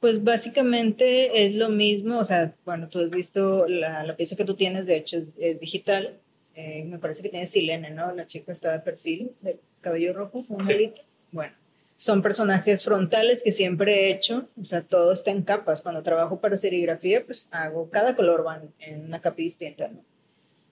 [0.00, 4.46] Pues básicamente es lo mismo, o sea, bueno, tú has visto la, la pieza que
[4.46, 6.14] tú tienes, de hecho es, es digital,
[6.54, 8.14] eh, me parece que tiene Silene, ¿no?
[8.14, 10.90] La chica está de perfil, de cabello rojo, sí.
[11.32, 11.52] Bueno,
[11.98, 15.82] son personajes frontales que siempre he hecho, o sea, todo está en capas.
[15.82, 18.42] Cuando trabajo para serigrafía, pues hago, cada color
[18.78, 20.00] en una capa distinta, ¿no?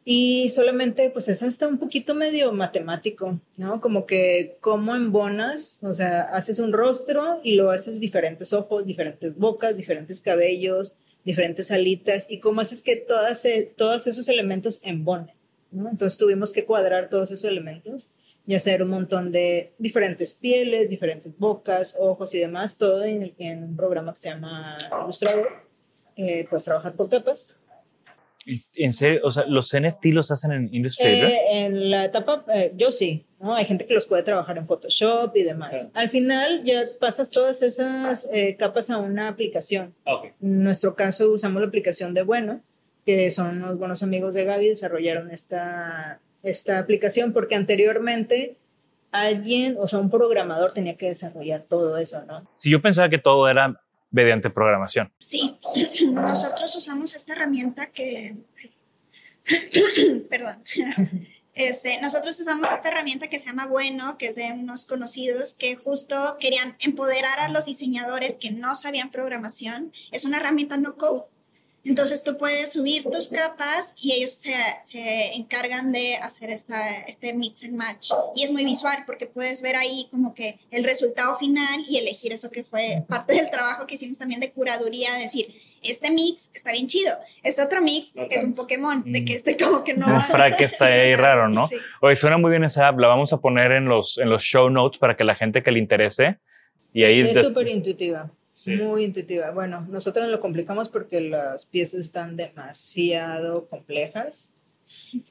[0.09, 3.81] Y solamente, pues eso está un poquito medio matemático, ¿no?
[3.81, 9.37] Como que cómo embonas, o sea, haces un rostro y lo haces diferentes ojos, diferentes
[9.37, 10.95] bocas, diferentes cabellos,
[11.25, 13.45] diferentes alitas, y cómo haces que todas,
[13.77, 15.35] todos esos elementos embonen,
[15.73, 15.91] ¿no?
[15.91, 18.13] Entonces tuvimos que cuadrar todos esos elementos
[18.47, 23.65] y hacer un montón de diferentes pieles, diferentes bocas, ojos y demás, todo en, en
[23.65, 25.67] un programa que se llama Illustrator.
[26.17, 27.59] Eh, pues trabajar por capas
[28.77, 29.21] ¿En serio?
[29.25, 31.31] O sea, ¿los NFT los hacen en Illustrator?
[31.31, 33.57] Eh, en la etapa, eh, yo sí, ¿no?
[33.57, 35.89] Hay gente que los puede trabajar en Photoshop y demás.
[35.95, 36.01] Ah.
[36.01, 39.95] Al final ya pasas todas esas eh, capas a una aplicación.
[40.05, 40.31] Okay.
[40.41, 42.61] En nuestro caso usamos la aplicación de Bueno,
[43.05, 48.57] que son unos buenos amigos de Gaby, desarrollaron esta, esta aplicación porque anteriormente
[49.11, 52.49] alguien, o sea, un programador tenía que desarrollar todo eso, ¿no?
[52.57, 53.81] Si yo pensaba que todo era
[54.17, 55.13] mediante programación.
[55.19, 55.59] Sí,
[56.11, 58.35] nosotros usamos esta herramienta que...
[60.31, 60.65] Perdón.
[61.53, 65.77] Este, nosotros usamos esta herramienta que se llama Bueno, que es de unos conocidos que
[65.77, 69.93] justo querían empoderar a los diseñadores que no sabían programación.
[70.13, 71.25] Es una herramienta no code.
[71.89, 77.33] Entonces tú puedes subir tus capas y ellos se, se, encargan de hacer esta, este
[77.33, 78.11] mix and match.
[78.35, 82.33] Y es muy visual porque puedes ver ahí como que el resultado final y elegir
[82.33, 86.73] eso que fue parte del trabajo que hicimos también de curaduría, decir, este mix está
[86.73, 90.07] bien chido, este otro mix es un Pokémon, de que este como que no...
[90.07, 91.69] Un frac está ahí raro, ¿no?
[91.69, 91.77] Sí.
[92.01, 94.69] Oye, suena muy bien esa app, la vamos a poner en los, en los show
[94.71, 96.39] notes para que la gente que le interese
[96.93, 97.21] y ahí...
[97.21, 98.31] Es súper intuitiva.
[98.65, 99.51] Muy intuitiva.
[99.51, 104.53] Bueno, nosotros lo complicamos porque las piezas están demasiado complejas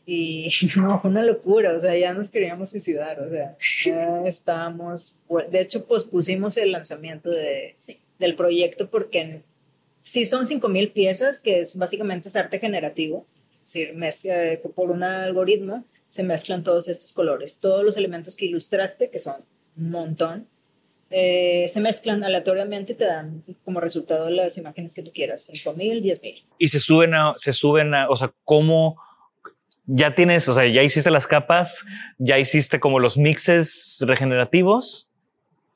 [0.05, 5.15] y no, fue una locura, o sea, ya nos queríamos suicidar, o sea, ya estábamos,
[5.49, 7.75] de hecho, pospusimos el lanzamiento de,
[8.19, 9.41] del proyecto porque
[10.01, 13.25] sí son 5.000 piezas, que es básicamente es arte generativo,
[13.65, 14.35] es decir, mezcla,
[14.75, 19.37] por un algoritmo se mezclan todos estos colores, todos los elementos que ilustraste, que son
[19.77, 20.47] un montón,
[21.11, 26.01] eh, se mezclan aleatoriamente y te dan como resultado las imágenes que tú quieras, 5.000,
[26.01, 26.43] 10.000.
[26.57, 28.97] Y se suben a, se suben a, o sea, ¿cómo
[29.85, 31.85] ya tienes, o sea, ya hiciste las capas,
[32.17, 35.09] ya hiciste como los mixes regenerativos?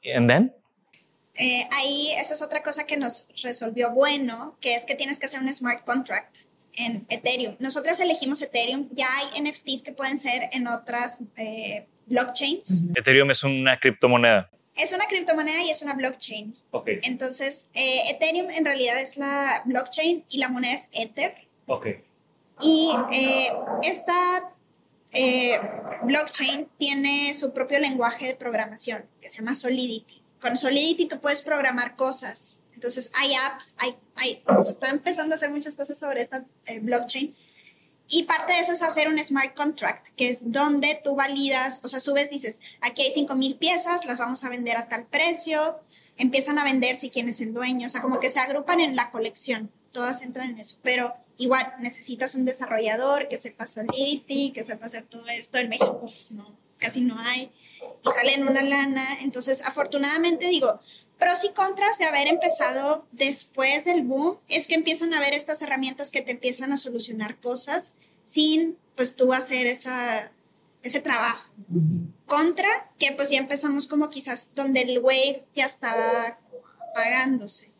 [0.03, 0.53] ¿And then?
[1.35, 5.27] Eh, ahí esa es otra cosa que nos resolvió bueno, que es que tienes que
[5.27, 6.35] hacer un smart contract
[6.75, 7.55] en Ethereum.
[7.59, 12.83] Nosotros elegimos Ethereum, ya hay NFTs que pueden ser en otras eh, blockchains.
[12.95, 14.49] Ethereum es una criptomoneda.
[14.79, 16.55] Es una criptomoneda y es una blockchain.
[16.71, 16.99] Okay.
[17.03, 21.35] Entonces, eh, Ethereum en realidad es la blockchain y la moneda es Ether.
[21.67, 22.01] Okay.
[22.61, 23.51] Y eh,
[23.83, 24.51] esta
[25.11, 25.59] eh,
[26.03, 30.21] blockchain tiene su propio lenguaje de programación que se llama Solidity.
[30.41, 32.57] Con Solidity tú puedes programar cosas.
[32.73, 36.45] Entonces, hay apps, hay, hay, se está empezando a hacer muchas cosas sobre esta
[36.81, 37.35] blockchain
[38.09, 41.89] y parte de eso es hacer un smart contract, que es donde tú validas, o
[41.89, 45.79] sea, subes, dices, aquí hay 5 piezas, las vamos a vender a tal precio,
[46.17, 48.95] empiezan a vender si quién es el dueño, o sea, como que se agrupan en
[48.95, 54.63] la colección, todas entran en eso, pero igual necesitas un desarrollador que sepa Solidity, que
[54.63, 58.63] sepa hacer todo esto, en México pues no, casi no hay, y sale en una
[58.63, 60.79] lana, entonces afortunadamente digo,
[61.19, 65.61] pros y contras de haber empezado después del boom es que empiezan a haber estas
[65.61, 67.93] herramientas que te empiezan a solucionar cosas
[68.23, 70.31] sin pues tú hacer esa,
[70.81, 71.47] ese trabajo.
[72.25, 76.37] Contra, que pues ya empezamos como quizás donde el wave ya estaba
[76.95, 77.71] pagándose.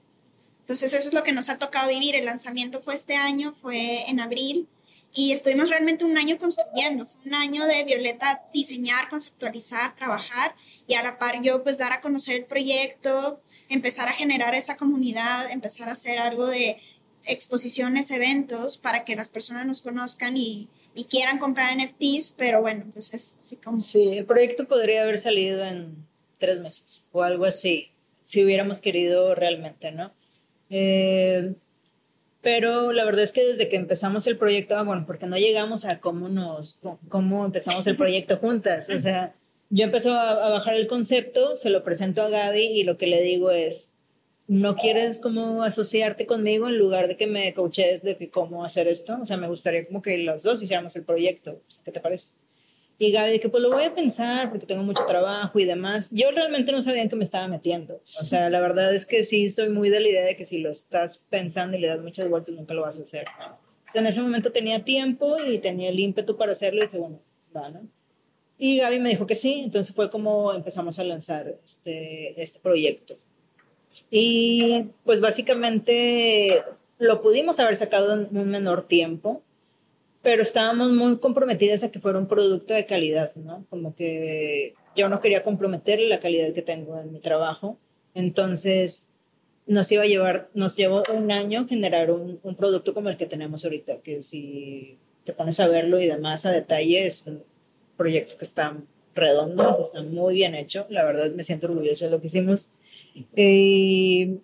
[0.62, 2.16] Entonces eso es lo que nos ha tocado vivir.
[2.16, 4.68] El lanzamiento fue este año, fue en abril
[5.14, 7.05] y estuvimos realmente un año construyendo.
[7.05, 10.55] Fue un año de Violeta diseñar, conceptualizar, trabajar
[10.88, 13.39] y a la par yo pues dar a conocer el proyecto,
[13.70, 16.78] empezar a generar esa comunidad, empezar a hacer algo de
[17.26, 22.86] exposiciones, eventos para que las personas nos conozcan y, y quieran comprar NFTs, pero bueno,
[22.93, 23.80] pues es así como...
[23.80, 26.07] Sí, el proyecto podría haber salido en
[26.38, 27.91] tres meses o algo así,
[28.24, 30.12] si hubiéramos querido realmente, ¿no?
[30.70, 31.53] Eh,
[32.42, 35.86] pero la verdad es que desde que empezamos el proyecto, ah, bueno, porque no llegamos
[35.86, 36.80] a cómo nos,
[37.10, 38.90] cómo empezamos el proyecto juntas.
[38.90, 39.34] O sea,
[39.70, 43.22] yo empecé a, bajar el concepto, se lo presento a Gaby y lo que le
[43.22, 43.92] digo es,
[44.48, 48.88] ¿no quieres como asociarte conmigo en lugar de que me coaches de que cómo hacer
[48.88, 49.20] esto?
[49.22, 51.60] O sea, me gustaría como que los dos hiciéramos el proyecto.
[51.84, 52.32] ¿Qué te parece?
[53.02, 56.12] Y Gaby que pues lo voy a pensar porque tengo mucho trabajo y demás.
[56.12, 58.02] Yo realmente no sabía en qué me estaba metiendo.
[58.20, 60.58] O sea, la verdad es que sí soy muy de la idea de que si
[60.58, 63.26] lo estás pensando y le das muchas vueltas nunca lo vas a hacer.
[63.30, 66.97] O sea, en ese momento tenía tiempo y tenía el ímpetu para hacerlo y dije,
[66.97, 67.20] bueno,
[67.56, 67.80] va, ¿no?
[68.58, 73.16] Y Gaby me dijo que sí, entonces fue como empezamos a lanzar este, este proyecto.
[74.12, 76.62] Y pues básicamente
[76.97, 79.41] lo pudimos haber sacado en un menor tiempo,
[80.22, 83.65] pero estábamos muy comprometidas a que fuera un producto de calidad, ¿no?
[83.70, 87.78] Como que yo no quería comprometerle la calidad que tengo en mi trabajo.
[88.13, 89.07] Entonces,
[89.65, 93.28] nos iba a llevar, nos llevó un año generar un, un producto como el que
[93.28, 97.43] tenemos ahorita, que si te pones a verlo y demás a detalle, es un
[97.95, 98.76] proyecto que está
[99.13, 100.86] redondo, está muy bien hecho.
[100.89, 102.70] La verdad, me siento orgulloso de lo que hicimos.
[103.36, 104.39] Y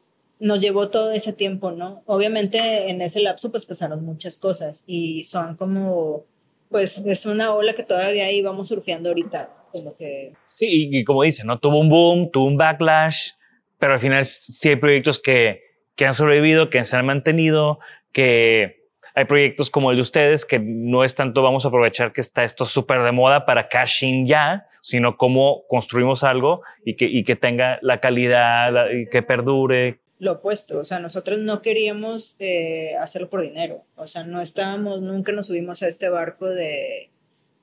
[0.46, 2.04] nos llevó todo ese tiempo, ¿no?
[2.06, 6.26] Obviamente en ese lapso pues pasaron muchas cosas y son como,
[6.70, 10.34] pues es una ola que todavía ahí vamos surfeando ahorita, como que...
[10.46, 11.58] Sí, y, como dicen, ¿no?
[11.58, 13.32] Tuvo un boom, tuvo un backlash,
[13.80, 15.64] pero al final sí hay proyectos que,
[15.96, 17.80] que han sobrevivido, que se han mantenido,
[18.12, 18.84] que
[19.16, 22.43] hay proyectos como el de ustedes que no es tanto vamos a aprovechar que está
[22.43, 27.36] esto súper de moda para cashing ya, sino cómo construimos algo y que, y que
[27.36, 30.05] tenga la calidad y que perdure.
[30.20, 35.01] Lo opuesto, o sea, nosotros no queríamos eh, hacerlo por dinero, o sea, no estábamos,
[35.01, 37.09] nunca nos subimos a este barco de,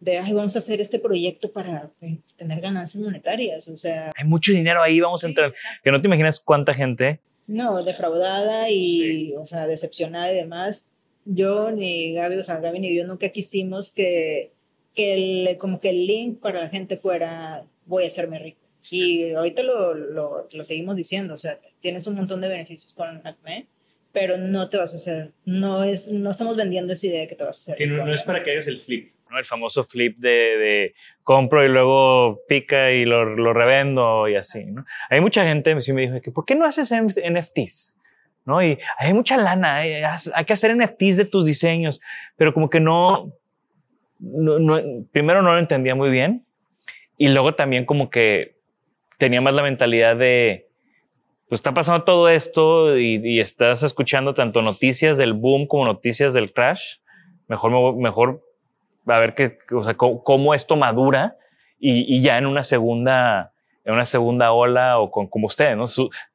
[0.01, 4.13] de, ay, vamos a hacer este proyecto para eh, tener ganancias monetarias, o sea...
[4.17, 7.21] Hay mucho dinero ahí, vamos a entrar, que no te imaginas cuánta gente.
[7.47, 10.89] No, defraudada y, o sea, decepcionada y demás.
[11.25, 14.53] Yo ni Gaby, o sea, Gaby ni yo nunca quisimos que,
[14.95, 15.15] que
[15.49, 18.62] el, como que el link para la gente fuera, voy a hacerme rico.
[18.91, 23.27] Y ahorita lo, lo, lo seguimos diciendo, o sea, tienes un montón de beneficios con
[23.27, 23.67] Acme,
[24.13, 27.35] pero no te vas a hacer, no, es, no estamos vendiendo esa idea de que
[27.35, 27.89] te vas a hacer.
[27.89, 29.13] no, no es para que hagas el flip.
[29.31, 29.39] ¿no?
[29.39, 34.65] El famoso flip de, de, compro y luego pica y lo, lo revendo y así.
[34.65, 34.85] ¿no?
[35.09, 37.97] Hay mucha gente que me dijo que ¿por qué no haces NFTs?
[38.45, 38.63] ¿No?
[38.63, 42.01] Y hay mucha lana, hay, hay que hacer NFTs de tus diseños,
[42.37, 43.33] pero como que no,
[44.19, 46.45] no, no, primero no lo entendía muy bien
[47.17, 48.57] y luego también como que
[49.23, 50.69] tenía más la mentalidad de,
[51.49, 56.53] pues está pasando todo esto y, estás escuchando tanto noticias del boom como noticias del
[56.53, 56.97] crash.
[57.47, 58.43] Mejor, mejor
[59.07, 61.37] a ver qué, o sea, cómo, esto madura
[61.79, 63.53] y, ya en una segunda,
[63.85, 65.85] en una segunda ola o con, como ustedes, ¿no?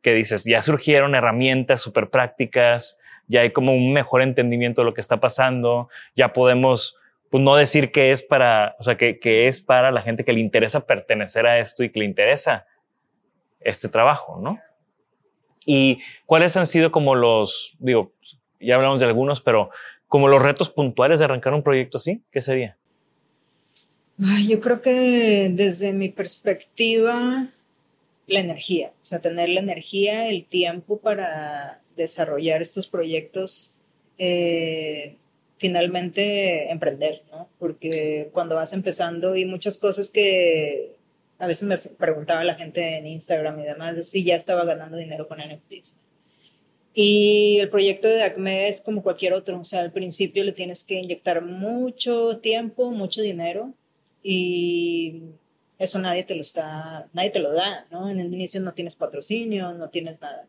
[0.02, 4.94] que dices, ya surgieron herramientas súper prácticas, ya hay como un mejor entendimiento de lo
[4.94, 6.96] que está pasando, ya podemos
[7.30, 10.32] pues no decir que es para, o sea, que, que es para la gente que
[10.32, 12.66] le interesa pertenecer a esto y que le interesa
[13.60, 14.60] este trabajo, ¿no?
[15.66, 18.14] ¿Y cuáles han sido como los, digo,
[18.60, 19.70] ya hablamos de algunos, pero
[20.08, 22.22] como los retos puntuales de arrancar un proyecto así?
[22.32, 22.78] ¿Qué sería?
[24.48, 27.48] yo creo que desde mi perspectiva,
[28.26, 33.74] la energía, o sea, tener la energía, el tiempo para desarrollar estos proyectos,
[34.18, 35.16] eh,
[35.58, 37.48] finalmente emprender, ¿no?
[37.60, 40.97] Porque cuando vas empezando y muchas cosas que
[41.40, 45.28] a veces me preguntaba la gente en Instagram y demás si ya estaba ganando dinero
[45.28, 45.96] con NFTs.
[46.94, 50.84] Y el proyecto de Acme es como cualquier otro, o sea, al principio le tienes
[50.84, 53.72] que inyectar mucho tiempo, mucho dinero
[54.24, 55.22] y
[55.78, 58.10] eso nadie te lo está, nadie te lo da, ¿no?
[58.10, 60.48] En el inicio no tienes patrocinio, no tienes nada.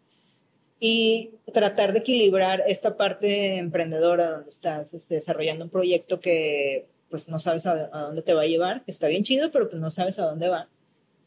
[0.80, 7.28] Y tratar de equilibrar esta parte emprendedora donde estás este, desarrollando un proyecto que pues
[7.28, 9.90] no sabes a, a, dónde te va a llevar, está bien chido, pero pues no
[9.90, 10.68] sabes a dónde va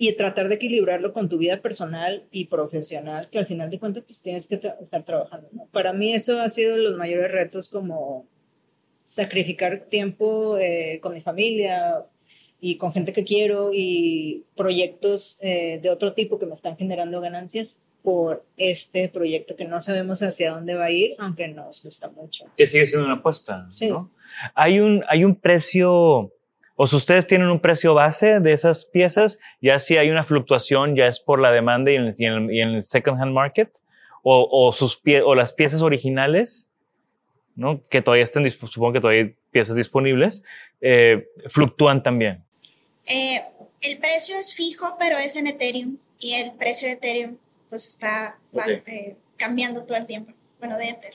[0.01, 4.03] y tratar de equilibrarlo con tu vida personal y profesional, que al final de cuentas
[4.03, 5.47] pues tienes que estar trabajando.
[5.51, 5.67] ¿no?
[5.71, 8.25] Para mí eso ha sido los mayores retos como
[9.05, 12.03] sacrificar tiempo eh, con mi familia
[12.59, 17.21] y con gente que quiero y proyectos eh, de otro tipo que me están generando
[17.21, 22.09] ganancias por este proyecto que no sabemos hacia dónde va a ir, aunque nos gusta
[22.09, 22.45] mucho.
[22.57, 23.67] Que sigue siendo una apuesta.
[23.69, 23.89] Sí.
[23.89, 24.09] ¿no?
[24.55, 26.33] Hay, un, hay un precio
[26.82, 30.95] o si ustedes tienen un precio base de esas piezas, ya si hay una fluctuación,
[30.95, 33.69] ya es por la demanda y en el, y en el, second hand market,
[34.23, 36.71] o, o sus pie, o las piezas originales,
[37.55, 37.84] ¿no?
[37.84, 40.41] que todavía estén, supongo que todavía hay piezas disponibles,
[40.82, 42.43] eh, fluctúan también.
[43.05, 43.43] Eh,
[43.82, 47.38] el precio es fijo, pero es en Ethereum y el precio de Ethereum
[47.69, 48.39] pues está
[48.88, 50.34] eh, cambiando todo el tiempo.
[50.57, 51.13] Bueno, de Ether.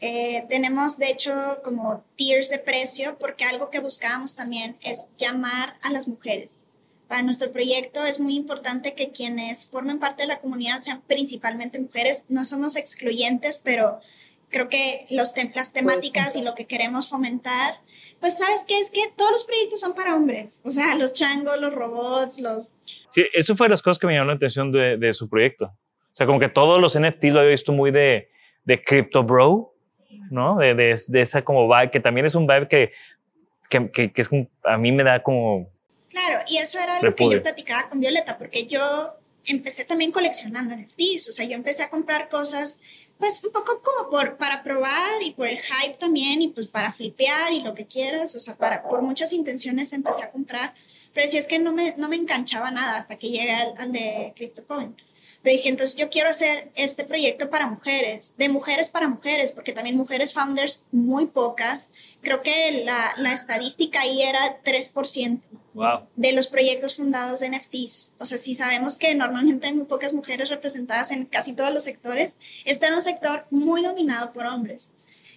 [0.00, 1.32] Eh, tenemos, de hecho,
[1.62, 6.66] como tiers de precio, porque algo que buscábamos también es llamar a las mujeres.
[7.06, 11.78] Para nuestro proyecto es muy importante que quienes formen parte de la comunidad sean principalmente
[11.78, 12.26] mujeres.
[12.28, 14.00] No somos excluyentes, pero
[14.48, 17.80] creo que los las temáticas y lo que queremos fomentar,
[18.20, 20.60] pues sabes qué es que todos los proyectos son para hombres.
[20.62, 22.76] O sea, los changos, los robots, los...
[23.08, 25.66] Sí, eso fue de las cosas que me llamó la atención de, de su proyecto.
[25.66, 28.30] O sea, como que todos los NFTs lo he visto muy de,
[28.64, 29.74] de Crypto Bro,
[30.30, 30.56] ¿no?
[30.56, 32.92] De, de, de, esa como vibe, que también es un vibe que,
[33.68, 34.30] que, que, que es
[34.64, 35.68] a mí me da como...
[36.08, 38.80] Claro, y eso era lo que yo platicaba con Violeta, porque yo
[39.46, 42.80] empecé también coleccionando NFTs, o sea, yo empecé a comprar cosas,
[43.18, 46.92] pues un poco como por, para probar y por el hype también, y pues para
[46.92, 50.74] flipear y lo que quieras, o sea, para, por muchas intenciones empecé a comprar,
[51.14, 53.92] pero si es que no me, no me enganchaba nada hasta que llegué al, al
[53.92, 54.94] de CryptoCoin.
[55.42, 59.72] Pero dije, entonces yo quiero hacer este proyecto para mujeres, de mujeres para mujeres, porque
[59.72, 61.92] también mujeres founders muy pocas.
[62.20, 65.40] Creo que la, la estadística ahí era 3%
[65.72, 66.00] wow.
[66.16, 68.12] de los proyectos fundados de NFTs.
[68.18, 71.84] O sea, si sabemos que normalmente hay muy pocas mujeres representadas en casi todos los
[71.84, 72.34] sectores,
[72.66, 74.90] está en un sector muy dominado por hombres.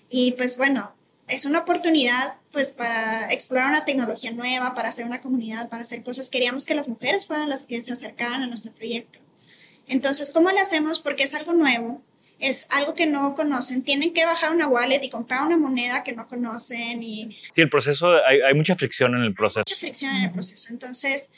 [0.10, 0.92] Y pues bueno,
[1.30, 6.04] es una oportunidad pues para explorar una tecnología nueva, para hacer una comunidad, para hacer
[6.04, 6.30] cosas.
[6.30, 9.23] Queríamos que las mujeres fueran las que se acercaran a nuestro proyecto.
[9.88, 11.00] Entonces, ¿cómo lo hacemos?
[11.00, 12.02] Porque es algo nuevo,
[12.40, 13.84] es algo que no conocen.
[13.84, 17.04] Tienen que bajar una wallet y comprar una moneda que no conocen.
[17.04, 17.32] Y...
[17.54, 19.64] Sí, el proceso, hay, mucha fricción en el proceso.
[19.68, 20.68] Mucha fricción en el proceso.
[20.72, 21.32] Entonces,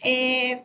[0.00, 0.62] eh,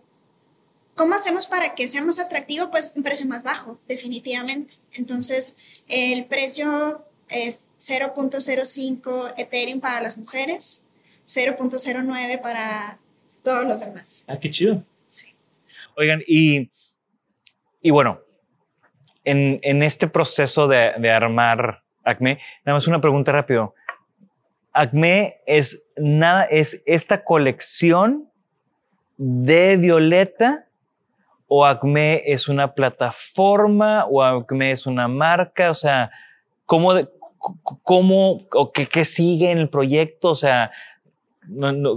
[0.99, 2.71] ¿Cómo hacemos para que sea más atractivo?
[2.71, 4.73] Pues un precio más bajo, definitivamente.
[4.91, 5.55] Entonces,
[5.88, 10.82] el precio es 0.05 Ethereum para las mujeres,
[11.25, 12.97] 0.09 para
[13.45, 14.25] todos los demás.
[14.27, 14.84] Ah, qué chido.
[15.07, 15.27] Sí.
[15.95, 16.69] Oigan, y,
[17.82, 18.19] y bueno,
[19.23, 23.75] en, en este proceso de, de, armar Acme, nada más una pregunta rápido.
[24.73, 28.30] Acme es nada, es esta colección
[29.17, 30.65] de Violeta
[31.47, 36.11] o Acme es una plataforma o Acme es una marca, o sea,
[36.65, 36.93] ¿cómo,
[37.84, 40.30] cómo o qué, qué sigue en el proyecto?
[40.30, 40.71] O sea,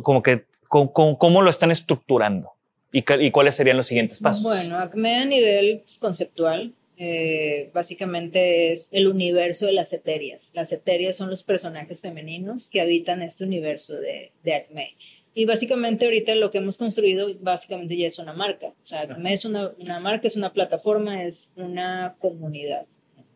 [0.02, 2.52] como que, ¿cómo, cómo, lo están estructurando?
[2.92, 4.44] ¿Y, ¿Y, cuáles serían los siguientes pasos?
[4.44, 10.52] Bueno, Acme a nivel pues, conceptual, eh, básicamente es el universo de las eterias.
[10.54, 14.94] Las eterias son los personajes femeninos que habitan este universo de, de Acme.
[15.34, 18.66] Y básicamente ahorita lo que hemos construido básicamente ya es una marca.
[18.66, 22.86] O sea, Acme es una, una marca, es una plataforma, es una comunidad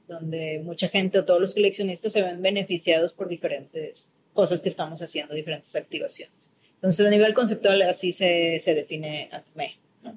[0.07, 5.03] donde mucha gente o todos los coleccionistas se ven beneficiados por diferentes cosas que estamos
[5.03, 6.51] haciendo, diferentes activaciones.
[6.77, 9.79] Entonces, a nivel conceptual, así se, se define Acme.
[10.03, 10.15] ¿no?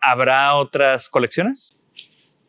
[0.00, 1.78] ¿Habrá otras colecciones?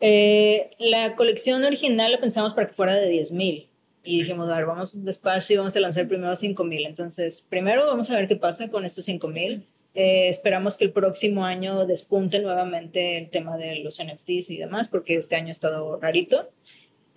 [0.02, 3.70] Eh, la colección original la pensamos para que fuera de 10.000
[4.04, 6.88] y dijimos, a ver, vamos despacio y vamos a lanzar primero 5.000.
[6.88, 9.64] Entonces, primero vamos a ver qué pasa con estos 5.000.
[9.96, 14.88] Eh, esperamos que el próximo año despunte nuevamente el tema de los NFTs y demás,
[14.88, 16.50] porque este año ha estado rarito.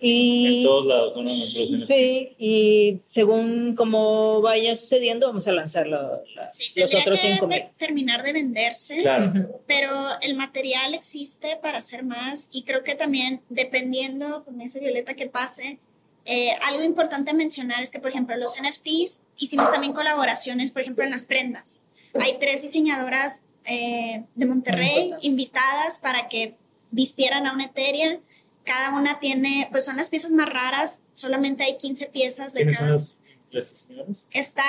[0.05, 5.53] Y, en todos lados, no, no, no Sí, y según como vaya sucediendo, vamos a
[5.53, 7.63] lanzar lo, la, sí, los otros que 5 mil.
[7.77, 9.61] terminar de venderse, Claro.
[9.65, 9.91] pero
[10.21, 15.27] el material existe para hacer más y creo que también dependiendo con esa violeta que
[15.27, 15.79] pase,
[16.25, 21.03] eh, algo importante mencionar es que, por ejemplo, los NFTs hicimos también colaboraciones, por ejemplo,
[21.03, 21.83] en las prendas.
[22.19, 26.55] Hay tres diseñadoras eh, de Monterrey invitadas para que
[26.91, 28.19] vistieran a una Ethereum.
[28.63, 32.77] Cada una tiene, pues son las piezas más raras, solamente hay 15 piezas de ¿Quiénes
[32.77, 32.99] cada.
[32.99, 33.17] son
[33.51, 34.27] las, diseñadoras?
[34.31, 34.63] Está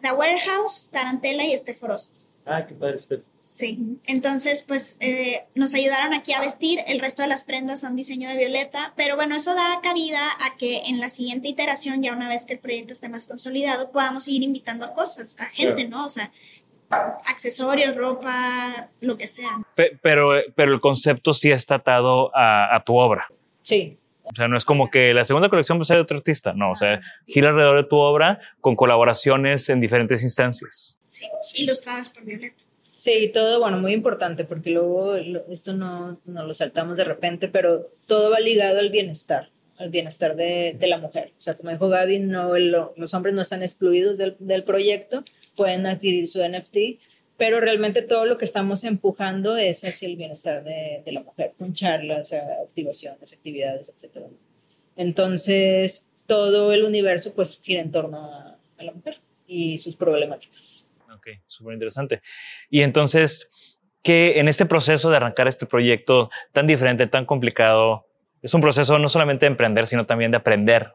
[0.00, 2.16] The Warehouse, Tarantella y Esteforosky.
[2.46, 3.22] Ah, qué padre, Steph.
[3.54, 7.96] Sí, entonces pues eh, nos ayudaron aquí a vestir, el resto de las prendas son
[7.96, 12.14] diseño de Violeta, pero bueno, eso da cabida a que en la siguiente iteración, ya
[12.14, 15.86] una vez que el proyecto esté más consolidado, podamos seguir invitando a cosas, a gente,
[15.86, 16.06] ¿no?
[16.06, 16.32] O sea,
[17.26, 19.58] accesorios, ropa, lo que sea.
[19.74, 23.26] Pe- Pero, pero el concepto sí está atado a, a tu obra.
[23.62, 26.16] Sí, O sea, no es como que la segunda colección va a ser de otro
[26.18, 26.52] artista.
[26.52, 30.98] No, o sea, gira alrededor de tu obra con colaboraciones en diferentes instancias.
[31.08, 31.26] Sí,
[31.62, 32.56] ilustradas por Violeta.
[32.94, 37.48] Sí, todo, bueno, muy importante, porque luego lo- esto no, no lo saltamos de repente,
[37.48, 41.32] pero todo va ligado al bienestar, al bienestar de, de la mujer.
[41.36, 45.24] O sea, como dijo Gaby, no, lo- los hombres no están excluidos del, del proyecto,
[45.62, 47.00] pueden adquirir su NFT,
[47.36, 51.52] pero realmente todo lo que estamos empujando es hacia el bienestar de, de la mujer,
[51.56, 54.24] con charlas, eh, activaciones, actividades, etc.
[54.96, 60.90] Entonces, todo el universo pues gira en torno a, a la mujer y sus problemáticas.
[61.14, 62.22] Ok, súper interesante.
[62.68, 68.04] Y entonces, que en este proceso de arrancar este proyecto tan diferente, tan complicado,
[68.42, 70.94] es un proceso no solamente de emprender, sino también de aprender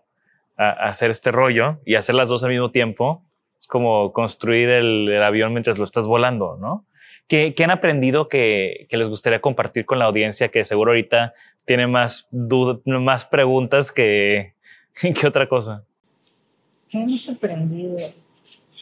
[0.58, 3.24] a, a hacer este rollo y hacer las dos al mismo tiempo.
[3.60, 6.86] Es como construir el, el avión mientras lo estás volando, ¿no?
[7.28, 11.34] ¿Qué, qué han aprendido que, que, les gustaría compartir con la audiencia que seguro ahorita
[11.66, 14.54] tiene más dudas, más preguntas que,
[15.02, 15.84] que otra cosa?
[16.90, 17.98] ¿Qué hemos aprendido?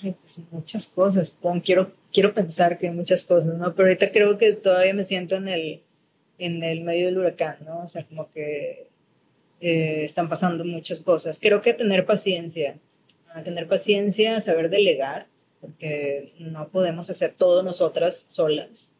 [0.01, 1.35] Pues muchas cosas.
[1.41, 3.73] Bueno, quiero, quiero pensar que muchas cosas, ¿no?
[3.73, 5.81] Pero ahorita creo que todavía me siento en el,
[6.37, 7.79] en el medio del huracán, ¿no?
[7.83, 8.87] O sea, como que
[9.61, 11.39] eh, están pasando muchas cosas.
[11.39, 12.77] Creo que tener paciencia,
[13.35, 15.27] a tener paciencia, saber delegar,
[15.59, 18.93] porque no podemos hacer todo nosotras solas.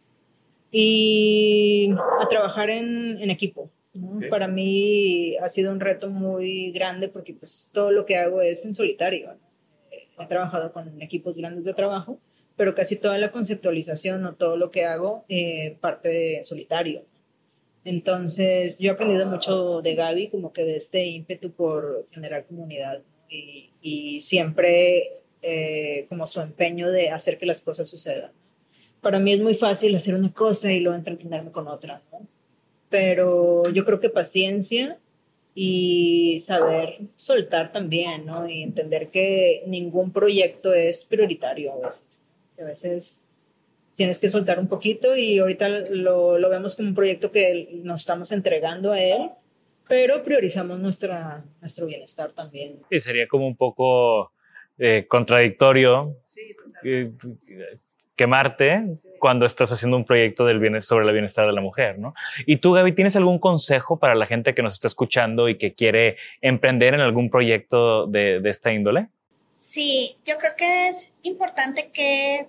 [0.72, 3.70] Y a trabajar en, en equipo.
[3.94, 4.18] ¿no?
[4.18, 4.30] Okay.
[4.30, 8.66] Para mí ha sido un reto muy grande porque pues todo lo que hago es
[8.66, 9.34] en solitario.
[9.34, 10.24] ¿no?
[10.24, 12.20] He trabajado con equipos grandes de trabajo,
[12.58, 17.06] pero casi toda la conceptualización o todo lo que hago eh, parte de solitario.
[17.86, 23.02] Entonces, yo he aprendido mucho de Gaby, como que de este ímpetu por generar comunidad
[23.30, 28.32] y, y, siempre eh, como su empeño de hacer que las cosas sucedan.
[29.02, 32.28] Para mí es muy fácil hacer una cosa y luego entretenerme con otra, ¿no?
[32.90, 34.98] pero yo creo que paciencia
[35.54, 38.48] y saber soltar también, ¿no?
[38.48, 42.22] Y entender que ningún proyecto es prioritario a veces.
[42.58, 43.22] A veces
[43.96, 48.02] tienes que soltar un poquito y ahorita lo, lo vemos como un proyecto que nos
[48.02, 49.30] estamos entregando a él,
[49.88, 52.80] pero priorizamos nuestra, nuestro bienestar también.
[52.90, 54.32] Y sería como un poco
[54.78, 56.18] eh, contradictorio.
[56.28, 57.12] Sí, eh,
[58.16, 62.14] quemarte cuando estás haciendo un proyecto del bienestar, sobre el bienestar de la mujer, ¿no?
[62.46, 65.74] Y tú, Gaby, ¿tienes algún consejo para la gente que nos está escuchando y que
[65.74, 69.10] quiere emprender en algún proyecto de, de esta índole?
[69.58, 72.48] Sí, yo creo que es importante que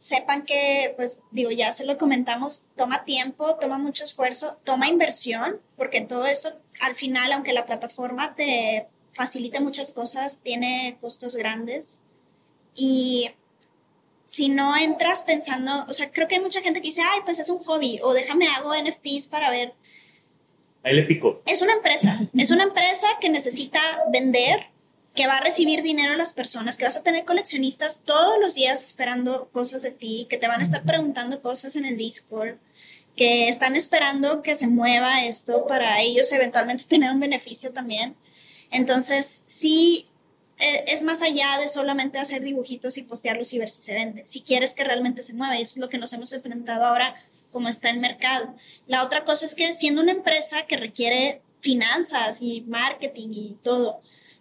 [0.00, 5.60] sepan que, pues digo, ya se lo comentamos, toma tiempo, toma mucho esfuerzo, toma inversión,
[5.76, 12.00] porque todo esto al final, aunque la plataforma te facilite muchas cosas, tiene costos grandes.
[12.74, 13.30] Y
[14.24, 17.38] si no entras pensando, o sea, creo que hay mucha gente que dice, ay, pues
[17.38, 19.74] es un hobby, o déjame hago NFTs para ver.
[20.82, 21.42] Ahí le pico.
[21.46, 23.80] Es una empresa, es una empresa que necesita
[24.10, 24.66] vender
[25.14, 28.54] que va a recibir dinero a las personas, que vas a tener coleccionistas todos los
[28.54, 32.56] días esperando cosas de ti, que te van a estar preguntando cosas en el Discord,
[33.16, 38.14] que están esperando que se mueva esto para ellos eventualmente tener un beneficio también.
[38.70, 40.06] Entonces, sí,
[40.58, 44.24] e, es más allá de solamente hacer dibujitos y postearlos y ver si se vende.
[44.26, 47.16] Si quieres que realmente se mueva, y eso es lo que nos hemos enfrentado ahora
[47.50, 48.54] como está el mercado.
[48.86, 54.00] La otra cosa es que siendo una empresa que requiere finanzas y marketing y todo,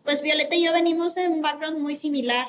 [0.10, 2.48] pues Violeta y yo venimos de un background muy similar.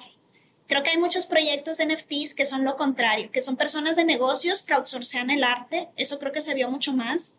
[0.66, 4.04] Creo que hay muchos proyectos de NFTs que son lo contrario, que son personas de
[4.06, 5.90] negocios que outsourcean el arte.
[5.98, 7.34] Eso creo que se vio mucho más.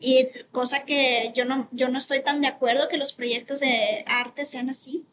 [0.00, 4.02] Y cosa que yo no, yo no estoy tan de acuerdo que los proyectos de
[4.06, 5.04] arte sean así.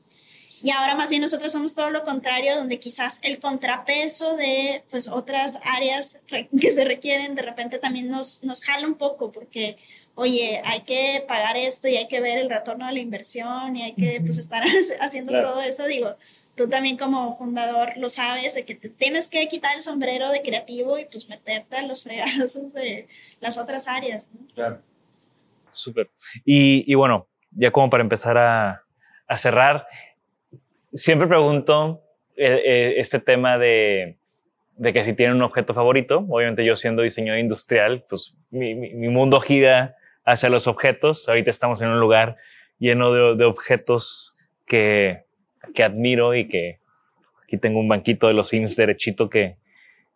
[0.63, 5.09] Y ahora más bien nosotros somos todo lo contrario, donde quizás el contrapeso de pues
[5.09, 6.19] otras áreas
[6.61, 9.77] que se requieren de repente también nos, nos jala un poco, porque
[10.15, 13.83] oye, hay que pagar esto y hay que ver el retorno de la inversión y
[13.83, 14.63] hay que pues estar
[15.01, 16.15] haciendo todo eso, digo,
[16.55, 20.41] tú también como fundador lo sabes, de que te tienes que quitar el sombrero de
[20.41, 23.07] creativo y pues meterte en los fregazos de
[23.39, 24.29] las otras áreas.
[24.53, 24.79] Claro.
[25.71, 26.09] Súper.
[26.45, 28.83] Y, y, bueno, ya como para empezar a,
[29.25, 29.87] a cerrar,
[30.93, 32.03] siempre pregunto
[32.35, 34.17] eh, eh, este tema de,
[34.75, 38.93] de, que si tienen un objeto favorito, obviamente yo siendo diseñador industrial, pues mi, mi,
[38.93, 39.95] mi mundo gira
[40.25, 41.27] hacia los objetos.
[41.27, 42.37] Ahorita estamos en un lugar
[42.79, 45.23] lleno de, objetos que,
[45.73, 46.79] que, admiro y que
[47.43, 49.57] aquí tengo un banquito de los Sims derechito que,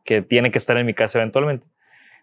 [0.04, 1.66] que tiene que estar en mi casa eventualmente.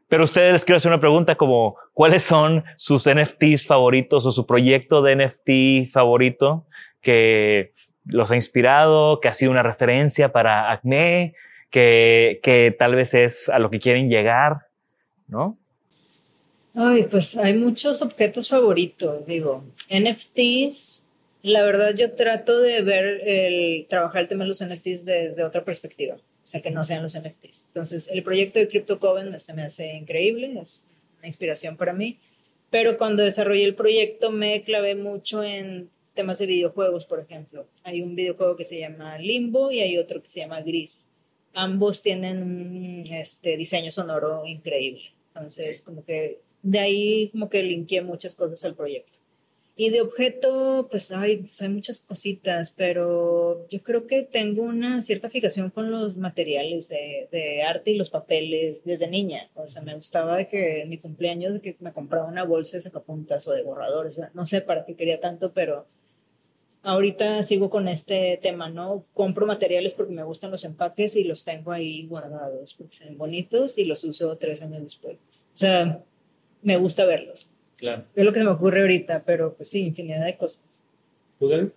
[0.09, 4.47] Pero ustedes les quiero hacer una pregunta como, ¿cuáles son sus NFTs favoritos o su
[4.47, 6.67] proyecto de NFT favorito
[7.01, 7.73] que
[8.05, 11.35] los ha inspirado, que ha sido una referencia para Acme,
[11.71, 14.67] que, que tal vez es a lo que quieren llegar,
[15.27, 15.59] ¿no?
[16.77, 21.07] Ay, pues hay muchos objetos favoritos, digo, NFTs,
[21.43, 25.65] la verdad yo trato de ver el trabajar el tema de los NFTs desde otra
[25.65, 27.67] perspectiva, o sea, que no sean los NFTs.
[27.69, 30.83] Entonces, el proyecto de Crypto Coven se me hace increíble, es
[31.19, 32.19] una inspiración para mí,
[32.71, 37.67] pero cuando desarrollé el proyecto me clavé mucho en temas de videojuegos, por ejemplo.
[37.85, 41.11] Hay un videojuego que se llama Limbo y hay otro que se llama Gris.
[41.53, 45.13] Ambos tienen un este, diseño sonoro increíble.
[45.35, 49.21] Entonces, como que de ahí como que linkeé muchas cosas al proyecto.
[49.77, 55.03] Y de objeto, pues hay, pues hay muchas cositas, pero yo creo que tengo una
[55.03, 59.51] cierta fijación con los materiales de, de, arte y los papeles desde niña.
[59.55, 62.83] O sea, me gustaba de que en mi cumpleaños que me compraba una bolsa de
[62.83, 64.21] sacapuntas o de borradores.
[64.33, 65.87] No sé para qué quería tanto, pero
[66.85, 69.05] ahorita sigo con este tema, ¿no?
[69.13, 73.77] Compro materiales porque me gustan los empaques y los tengo ahí guardados porque son bonitos
[73.79, 75.17] y los uso tres años después.
[75.19, 76.05] O sea,
[76.65, 77.51] me gusta verlos.
[77.77, 78.05] Claro.
[78.17, 80.65] Es lo que se me ocurre ahorita, pero pues sí, infinidad de cosas.
[81.39, 81.73] ¿Tú,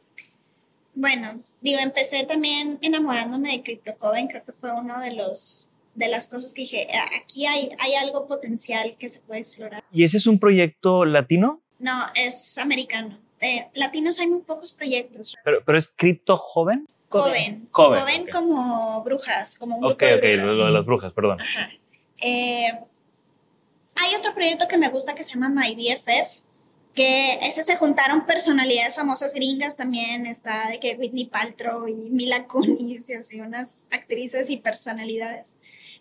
[0.95, 6.27] Bueno, digo, empecé también enamorándome de CryptoCoven, creo que fue uno de los de las
[6.27, 9.83] cosas que dije, ah, aquí hay, hay algo potencial que se puede explorar.
[9.91, 11.59] ¿Y ese es un proyecto latino?
[11.79, 13.17] No, es americano.
[13.41, 15.35] De latinos hay muy pocos proyectos.
[15.43, 16.85] ¿Pero, pero es cripto joven?
[17.09, 17.67] Coven.
[17.71, 21.41] Coven, como brujas, como un grupo Ok, ok, lo de las brujas, perdón.
[21.41, 21.71] Ajá.
[22.21, 22.79] Eh,
[23.97, 26.41] hay otro proyecto que me gusta que se llama My BFF,
[26.93, 32.45] que ese se juntaron personalidades famosas gringas también, está de que Whitney Paltrow y Mila
[32.45, 35.53] Kunis y así unas actrices y personalidades.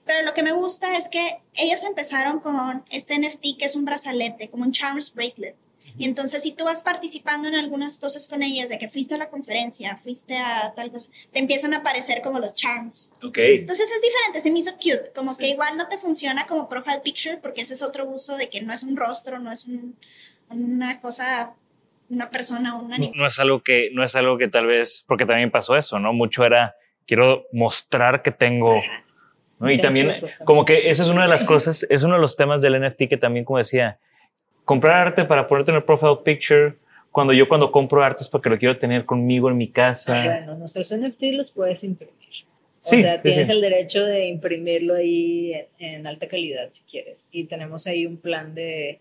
[0.06, 3.84] Pero lo que me gusta es que ellas empezaron con este NFT que es un
[3.84, 5.56] brazalete, como un Charms Bracelet.
[5.98, 9.18] Y entonces si tú vas participando en algunas cosas con ellas, de que fuiste a
[9.18, 13.10] la conferencia, fuiste a tal cosa, te empiezan a aparecer como los charms.
[13.22, 13.38] Ok.
[13.38, 17.00] Entonces es diferente, se me hizo cute, como que igual no te funciona como profile
[17.02, 19.66] picture porque ese es otro uso de que no es un rostro, no es
[20.48, 21.54] una cosa
[22.08, 23.16] una persona, un animal.
[23.16, 26.12] No, es algo que no es algo que tal vez porque también pasó eso, ¿no?
[26.12, 28.80] Mucho era quiero mostrar que tengo
[29.58, 29.70] ¿no?
[29.70, 32.60] Y también, como que esa es una de las cosas, es uno de los temas
[32.60, 33.98] del NFT que también, como decía,
[34.66, 36.74] comprar arte para ponerte en el profile picture.
[37.10, 40.22] Cuando yo cuando compro arte es porque lo quiero tener conmigo en mi casa.
[40.22, 42.14] Bueno, nuestros NFT los puedes imprimir.
[42.84, 47.26] O sea, tienes el derecho de imprimirlo ahí en, alta calidad si quieres.
[47.32, 49.00] Y tenemos ahí un plan de,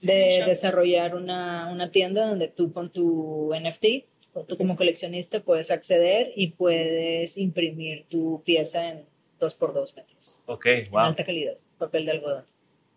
[0.00, 5.70] de desarrollar una, una, tienda donde tú con tu NFT, o tú como coleccionista puedes
[5.70, 9.04] acceder y puedes imprimir tu pieza en
[9.40, 10.40] 2x2 metros.
[10.46, 11.00] Ok, wow.
[11.00, 12.44] En alta calidad, papel de algodón.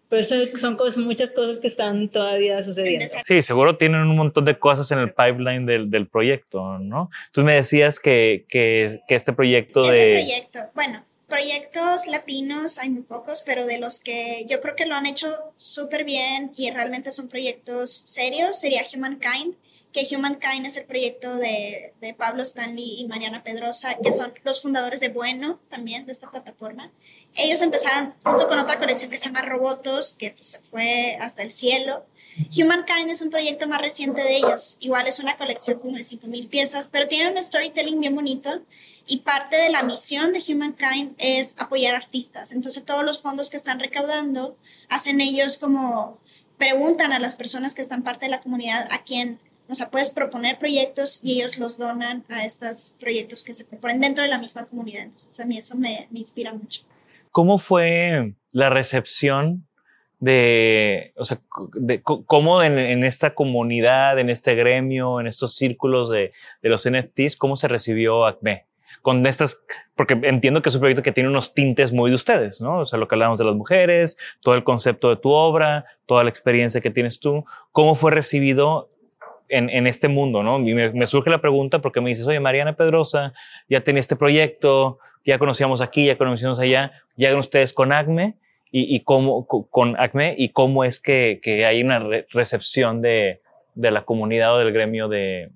[0.10, 3.06] Pues son cosas, muchas cosas que están todavía sucediendo.
[3.26, 7.10] Sí, seguro tienen un montón de cosas en el pipeline del, del proyecto, ¿no?
[7.32, 10.19] Tú me decías que, que, que este proyecto de...
[10.19, 14.86] Este proyecto, bueno, proyectos latinos hay muy pocos, pero de los que yo creo que
[14.86, 19.56] lo han hecho súper bien y realmente son proyectos serios, sería Humankind
[19.95, 24.61] que Humankind es el proyecto de, de, Pablo Stanley y Mariana Pedrosa, que son los
[24.61, 26.91] fundadores de Bueno también, de esta plataforma.
[27.35, 31.43] Ellos empezaron justo con otra colección que se llama Robotos, que pues, se fue hasta
[31.43, 32.05] el cielo.
[32.57, 34.76] Humankind es un proyecto más reciente de ellos.
[34.81, 38.49] Igual es una colección como de 5.000 piezas, pero tiene un storytelling bien bonito.
[39.07, 42.51] Y parte de la misión de Humankind es apoyar artistas.
[42.51, 44.57] Entonces todos los fondos que están recaudando
[44.89, 46.17] hacen ellos como
[46.57, 50.09] preguntan a las personas que están parte de la comunidad a quién o sea, puedes
[50.09, 54.37] proponer proyectos y ellos los donan a estos proyectos que se proponen dentro de la
[54.37, 55.03] misma comunidad.
[55.03, 56.83] Entonces, a mí eso me, inspira mucho.
[57.31, 59.67] ¿Cómo fue la recepción
[60.19, 61.39] de, o sea,
[61.73, 66.31] de cómo en, esta comunidad, en este gremio, en estos círculos de,
[66.61, 68.65] de los NFTs, cómo se recibió ACME?
[69.01, 69.61] Con estas,
[69.95, 72.79] porque entiendo que es un proyecto que tiene unos tintes muy de ustedes, ¿no?
[72.79, 76.23] O sea, lo que hablamos de las mujeres, todo el concepto de tu obra, toda
[76.23, 77.45] la experiencia que tienes tú.
[77.71, 78.89] ¿Cómo fue recibido
[79.49, 80.59] en, en, este mundo, ¿no?
[80.59, 83.34] Y me, surge la pregunta porque me dices, oye, Mariana Pedrosa,
[83.69, 88.35] ya tenía este proyecto, ya conocíamos aquí, ya conocíamos allá, llegan ustedes con ACME
[88.72, 91.99] y, y cómo, con ACME y cómo es que, que hay una
[92.31, 93.41] recepción de,
[93.76, 95.49] de, la comunidad o del gremio de...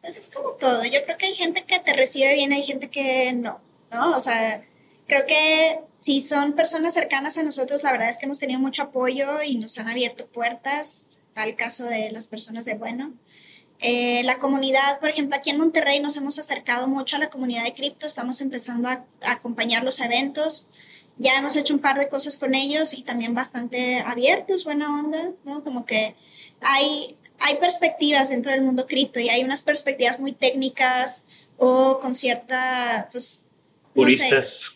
[0.00, 2.88] Pues es como todo, yo creo que hay gente que te recibe bien, hay gente
[2.88, 3.58] que no,
[3.90, 4.16] ¿no?
[4.16, 4.62] O sea,
[5.06, 8.82] creo que si son personas cercanas a nosotros, la verdad es que hemos tenido mucho
[8.82, 11.06] apoyo y nos han abierto puertas
[11.36, 13.12] tal caso de las personas de bueno.
[13.80, 17.64] Eh, la comunidad, por ejemplo, aquí en Monterrey nos hemos acercado mucho a la comunidad
[17.64, 20.66] de cripto, estamos empezando a, acompañar los eventos,
[21.18, 25.30] ya hemos hecho un par de cosas con ellos y también bastante abiertos, buena onda,
[25.44, 25.62] ¿no?
[25.62, 26.14] Como que
[26.62, 31.24] hay, hay perspectivas dentro del mundo cripto y hay unas perspectivas muy técnicas
[31.58, 33.44] o con cierta, pues...
[33.94, 34.75] Puristas.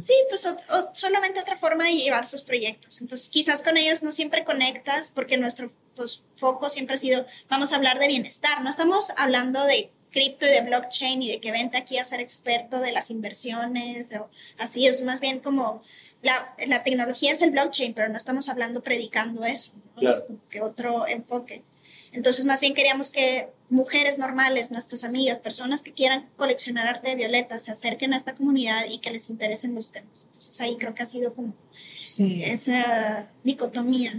[0.00, 0.46] Sí, pues
[0.94, 3.00] solamente otra forma de llevar sus proyectos.
[3.00, 7.72] Entonces, quizás con ellos no siempre conectas porque nuestro pues, foco siempre ha sido, vamos
[7.72, 8.62] a hablar de bienestar.
[8.62, 12.20] No estamos hablando de cripto y de blockchain y de que vente aquí a ser
[12.20, 14.28] experto de las inversiones o
[14.58, 14.86] así.
[14.86, 15.82] Es más bien como
[16.22, 19.72] la, la tecnología es el blockchain, pero no estamos hablando predicando eso.
[20.00, 21.62] Es que otro enfoque.
[22.10, 27.16] Entonces, más bien queríamos que mujeres normales, nuestras amigas, personas que quieran coleccionar arte de
[27.16, 30.26] violeta, se acerquen a esta comunidad y que les interesen los temas.
[30.26, 31.54] Entonces, ahí creo que ha sido como
[31.96, 34.12] esa dicotomía.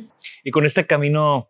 [0.43, 1.49] Y con este camino,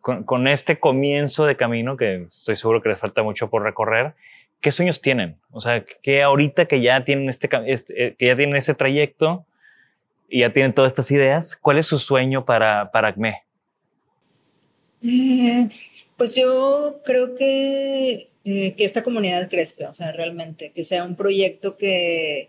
[0.00, 4.14] con, este comienzo de camino, que estoy seguro que les falta mucho por recorrer,
[4.62, 5.38] ¿qué sueños tienen?
[5.50, 9.44] O sea, que ahorita que ya tienen este, este, eh, que ya tienen este trayecto
[10.30, 13.42] y ya tienen todas estas ideas, ¿cuál es su sueño para, para ACME?
[15.02, 15.68] Eh,
[16.16, 21.16] pues yo creo que, eh, que esta comunidad crezca, o sea, realmente, que sea un
[21.16, 22.48] proyecto que,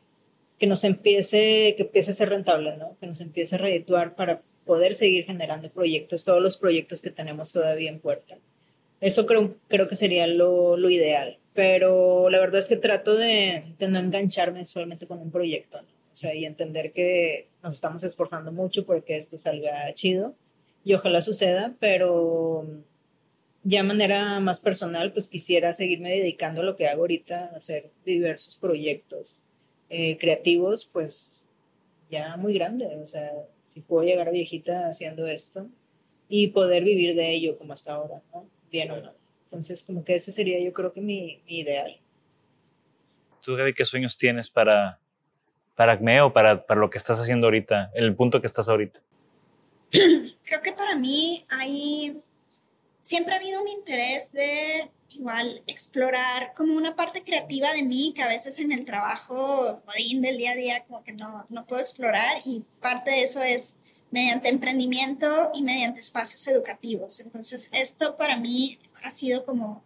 [0.59, 2.95] que nos empiece, que empiece a ser rentable, ¿no?
[2.99, 7.51] Que nos empiece a redituar para poder seguir generando proyectos, todos los proyectos que tenemos
[7.51, 8.37] todavía en puerta.
[9.01, 13.63] Eso creo, creo que sería lo, lo ideal, pero la verdad es que trato de,
[13.77, 15.87] de no engancharme solamente con un proyecto, ¿no?
[16.11, 20.33] O sea, y entender que nos estamos esforzando mucho porque esto salga chido
[20.83, 22.65] y ojalá suceda, pero
[23.67, 27.89] ya de manera más personal, pues quisiera seguirme dedicando a lo que hago ahorita, hacer
[28.05, 29.41] diversos proyectos
[29.89, 31.45] eh, creativos, pues
[32.09, 33.29] ya muy grande, o sea,
[33.65, 35.67] si puedo llegar a viejita haciendo esto
[36.29, 38.45] y poder vivir de ello como hasta ahora, ¿no?
[38.71, 39.13] Bien o no.
[39.43, 41.97] Entonces, como que ese sería yo creo que mi, mi ideal.
[43.43, 44.99] ¿Tú, Gaby, qué sueños tienes para,
[45.75, 49.01] para ACME o para, para lo que estás haciendo ahorita, el punto que estás ahorita?
[49.91, 52.21] Creo que para mí hay,
[53.07, 58.21] siempre ha habido un interés de igual explorar como una parte creativa de mí que
[58.21, 62.41] a veces en el trabajo del día a día como que no, no puedo explorar
[62.43, 63.77] y parte de eso es
[64.11, 67.21] mediante emprendimiento y mediante espacios educativos.
[67.21, 69.81] Entonces esto para mí ha sido como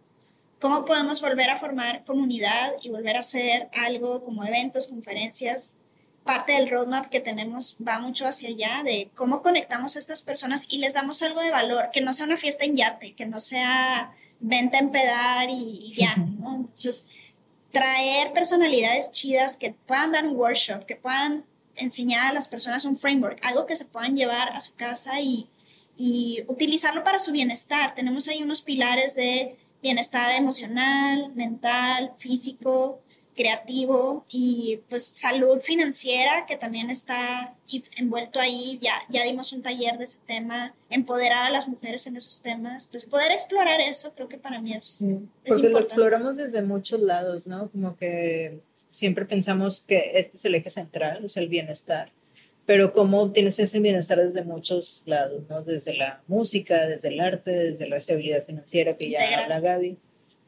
[0.60, 5.74] cómo podemos volver a formar comunidad y volver a hacer algo como eventos, conferencias
[6.24, 10.66] parte del roadmap que tenemos va mucho hacia allá de cómo conectamos a estas personas
[10.68, 13.40] y les damos algo de valor, que no sea una fiesta en yate, que no
[13.40, 16.56] sea venta en pedar y, ya, ¿no?
[16.56, 17.06] Entonces,
[17.70, 21.44] traer personalidades chidas que puedan dar un workshop, que puedan
[21.74, 25.46] enseñar a las personas un framework, algo que se puedan llevar a su casa y,
[25.96, 27.94] y utilizarlo para su bienestar.
[27.94, 33.00] Tenemos ahí unos pilares de bienestar emocional, mental, físico,
[33.34, 37.54] creativo y pues salud financiera que también está
[37.96, 38.78] envuelto ahí.
[38.82, 42.86] Ya, ya dimos un taller de ese tema, empoderar a las mujeres en esos temas,
[42.90, 44.84] pues poder explorar eso creo que para mí es...
[44.84, 47.68] Sí, porque lo exploramos desde muchos lados, ¿no?
[47.70, 52.12] Como que siempre pensamos que este es el eje central, o sea, el bienestar.
[52.64, 55.62] Pero cómo obtienes ese bienestar desde muchos lados, ¿no?
[55.62, 59.96] Desde la música, desde el arte, desde la estabilidad financiera que ya habla Gaby.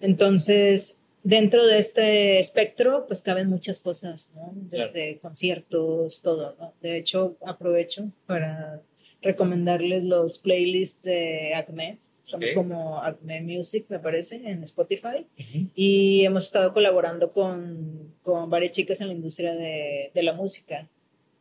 [0.01, 4.53] Entonces, dentro de este espectro, pues caben muchas cosas, ¿no?
[4.55, 6.75] Desde conciertos, todo, ¿no?
[6.81, 8.83] De hecho, aprovecho para
[9.21, 11.99] recomendarles los playlists de Acme.
[12.23, 15.27] Estamos como Acme Music, me parece, en Spotify.
[15.75, 20.89] Y hemos estado colaborando con, con, varias chicas en la industria de, de la música.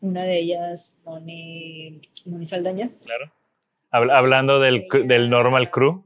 [0.01, 2.91] Una de ellas, Moni, Moni Saldaña.
[3.05, 3.31] Claro.
[3.91, 6.03] Hablando del, del Normal Crew.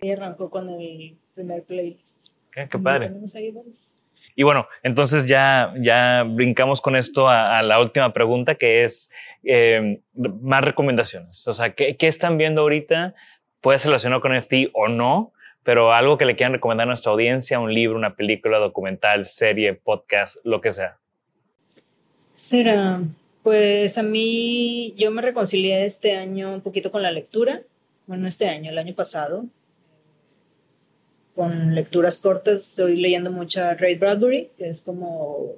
[0.00, 2.35] Ella arrancó con el primer playlist.
[2.56, 3.12] Qué, padre.
[4.34, 9.10] Y bueno, entonces ya, ya brincamos con esto a, la última pregunta, que es
[9.44, 11.46] eh, más recomendaciones.
[11.48, 13.14] O sea, ¿qué, ¿qué, están viendo ahorita?
[13.60, 15.32] Puede ser relacionado con NFT o no,
[15.64, 19.74] pero algo que le quieran recomendar a nuestra audiencia, un libro, una película, documental, serie,
[19.74, 20.96] podcast, lo que sea.
[22.32, 23.00] Será,
[23.42, 27.60] pues a mí yo me reconcilié este año un poquito con la lectura.
[28.06, 29.44] Bueno, este año, el año pasado
[31.36, 32.70] con lecturas cortas.
[32.70, 35.54] Estoy leyendo mucho a Ray Bradbury, que es como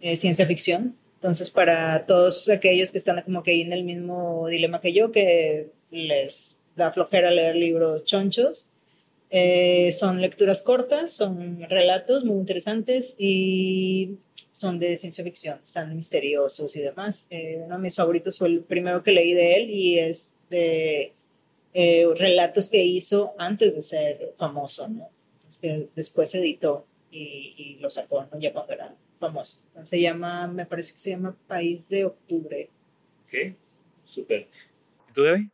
[0.00, 0.96] eh, ciencia ficción.
[1.14, 5.12] Entonces, para todos aquellos que están como que ahí en el mismo dilema que yo,
[5.12, 8.68] que les da flojera leer libros chonchos,
[9.30, 14.18] eh, son lecturas cortas, son relatos muy interesantes y
[14.50, 17.26] son de ciencia ficción, están misteriosos y demás.
[17.30, 21.12] Eh, uno de mis favoritos fue el primero que leí de él y es de
[21.74, 25.10] eh, relatos que hizo antes de ser famoso, ¿no?
[25.60, 28.40] que después editó y, y lo sacó, ¿no?
[28.40, 29.60] Ya cuando era famoso.
[29.84, 32.68] se llama, me parece que se llama País de Octubre.
[33.26, 33.54] Ok,
[34.04, 34.48] súper.
[35.14, 35.50] ¿Tú, Debbie?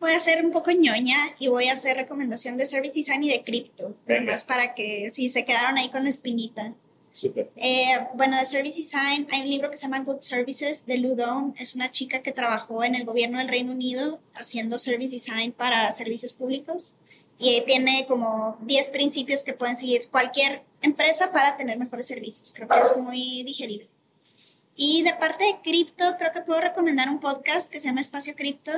[0.00, 3.30] Voy a ser un poco ñoña y voy a hacer recomendación de Service Design y
[3.30, 3.94] de cripto,
[4.24, 6.74] más para que si se quedaron ahí con la espinita.
[7.56, 11.54] Eh, bueno, de Service Design hay un libro que se llama Good Services de Ludon.
[11.58, 15.90] Es una chica que trabajó en el gobierno del Reino Unido haciendo Service Design para
[15.92, 16.94] servicios públicos
[17.38, 22.52] y tiene como 10 principios que pueden seguir cualquier empresa para tener mejores servicios.
[22.54, 23.88] Creo que es muy digerible.
[24.74, 28.34] Y de parte de cripto, creo que puedo recomendar un podcast que se llama Espacio
[28.36, 28.72] Cripto,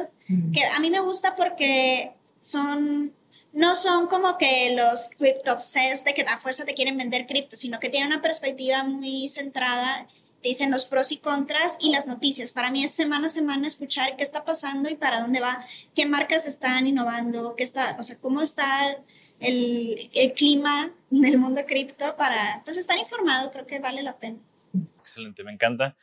[0.52, 3.12] que a mí me gusta porque son
[3.52, 7.56] no son como que los crypto obsessed de que a fuerza te quieren vender cripto,
[7.56, 10.06] sino que tienen una perspectiva muy centrada,
[10.42, 12.52] te dicen los pros y contras y las noticias.
[12.52, 15.64] Para mí es semana a semana escuchar qué está pasando y para dónde va,
[15.94, 18.96] qué marcas están innovando, qué está, o sea, cómo está
[19.40, 24.38] el, el clima del mundo cripto para pues estar informado, creo que vale la pena.
[25.00, 25.96] Excelente, me encanta.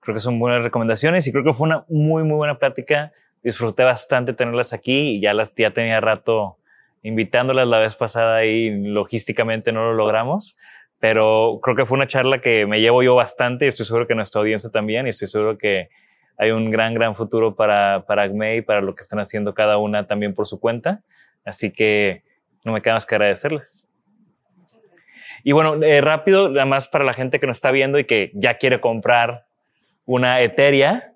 [0.00, 3.12] Creo que son buenas recomendaciones y creo que fue una muy, muy buena plática.
[3.42, 6.59] Disfruté bastante tenerlas aquí y ya las ya tenía rato
[7.02, 10.56] invitándolas la vez pasada y logísticamente no lo logramos,
[10.98, 14.14] pero creo que fue una charla que me llevo yo bastante y estoy seguro que
[14.14, 15.88] nuestra audiencia también y estoy seguro que
[16.36, 19.78] hay un gran, gran futuro para, para ACME y para lo que están haciendo cada
[19.78, 21.02] una también por su cuenta.
[21.44, 22.22] Así que
[22.64, 23.86] no me queda más que agradecerles.
[25.42, 28.30] Y bueno, eh, rápido, nada más para la gente que nos está viendo y que
[28.34, 29.46] ya quiere comprar
[30.04, 31.14] una Eteria,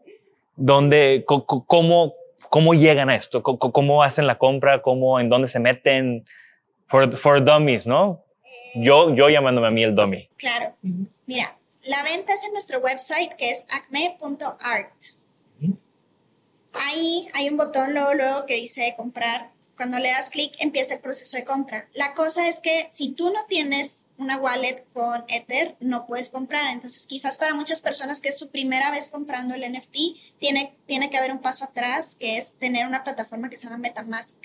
[0.57, 2.15] donde, ¿cómo,
[2.51, 3.43] ¿Cómo llegan a esto?
[3.43, 4.83] ¿Cómo, hacen la compra?
[4.83, 6.25] ¿Cómo, ¿En dónde se meten?
[6.87, 8.23] For, for dummies, ¿no?
[8.75, 10.29] Yo, yo llamándome a mí el dummy.
[10.37, 10.75] Claro.
[11.27, 11.57] Mira,
[11.87, 14.93] la venta es en nuestro website que es acme.art.
[16.75, 21.01] Ahí hay un botón luego, luego que dice comprar cuando le das clic empieza el
[21.01, 21.89] proceso de compra.
[21.95, 26.73] La cosa es que si tú no tienes una wallet con Ether, no puedes comprar.
[26.73, 29.97] Entonces, quizás para muchas personas que es su primera vez comprando el NFT,
[30.39, 33.79] tiene, tiene que haber un paso atrás, que es tener una plataforma que se llama
[33.79, 34.45] Metamask.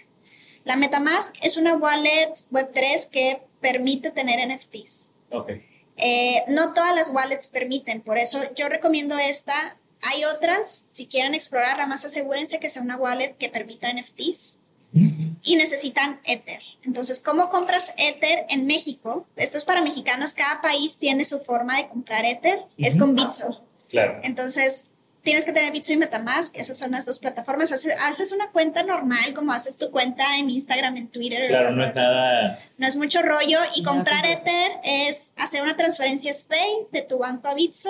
[0.64, 5.12] La Metamask es una wallet Web3 que permite tener NFTs.
[5.32, 5.66] Okay.
[5.98, 9.78] Eh, no todas las wallets permiten, por eso yo recomiendo esta.
[10.02, 14.59] Hay otras, si quieren explorarla más asegúrense que sea una wallet que permita NFTs
[14.94, 16.62] y necesitan Ether.
[16.84, 19.28] Entonces, ¿cómo compras Ether en México?
[19.36, 23.62] Esto es para mexicanos, cada país tiene su forma de comprar Ether, es con Bitso.
[23.90, 24.20] Claro.
[24.24, 24.86] Entonces,
[25.24, 27.72] tienes que tener Bitso y Metamask, esas son las dos plataformas.
[27.72, 31.48] Haces, una cuenta normal, como haces tu cuenta en Instagram, en Twitter.
[31.48, 32.60] Claro, no es nada.
[32.78, 33.60] No es mucho rollo.
[33.76, 37.90] Y comprar Ether es hacer una transferencia SPAY de tu banco a Bitso,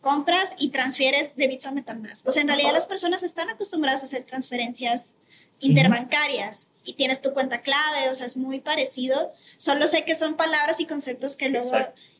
[0.00, 2.26] compras y transfieres de Bitso a Metamask.
[2.28, 5.14] O sea, en realidad las personas están acostumbradas a hacer transferencias
[5.60, 9.32] interbancarias y tienes tu cuenta clave, o sea, es muy parecido.
[9.56, 11.70] Solo sé que son palabras y conceptos que luego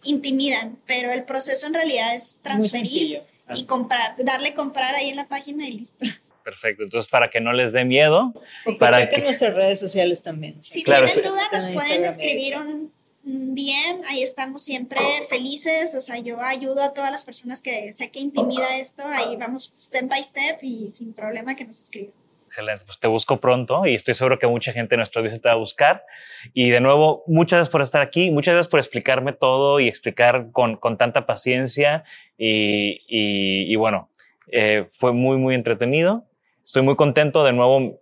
[0.03, 3.23] intimidan, pero el proceso en realidad es transferir
[3.55, 6.05] y comprar, darle comprar ahí en la página y listo.
[6.43, 8.33] Perfecto, entonces para que no les dé miedo,
[8.79, 10.63] para que nuestras redes sociales también.
[10.63, 12.93] Si tienen duda nos pueden escribir un,
[13.29, 18.09] DM, ahí estamos siempre felices, o sea, yo ayudo a todas las personas que sé
[18.13, 22.13] que intimida esto, ahí vamos step by step y sin problema que nos escriban.
[22.57, 25.47] Excelente, pues te busco pronto y estoy seguro que mucha gente en nuestro día te
[25.47, 26.07] va a buscar.
[26.55, 30.47] Y de nuevo, muchas gracias por estar aquí, muchas gracias por explicarme todo y explicar
[30.53, 32.05] con, con tanta paciencia.
[32.39, 34.09] Y, y, bueno,
[34.51, 36.25] eh, fue muy, muy entretenido.
[36.65, 38.01] Estoy muy contento de nuevo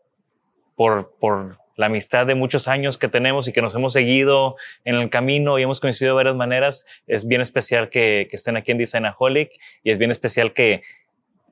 [0.76, 4.54] por, por la amistad de muchos años que tenemos y que nos hemos seguido
[4.84, 6.86] en el camino y hemos coincidido de varias maneras.
[7.08, 9.50] Es bien especial que, que estén aquí en Designaholic
[9.82, 10.82] y es bien especial que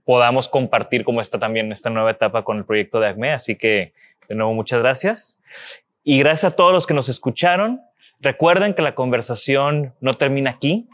[0.04, 3.32] podamos compartir como está también esta nueva etapa con el proyecto de ACME.
[3.32, 3.92] Así que,
[4.28, 5.38] de nuevo, muchas gracias.
[6.04, 7.80] Y gracias a todos los que nos escucharon.
[8.20, 10.88] Recuerden que la conversación no termina aquí.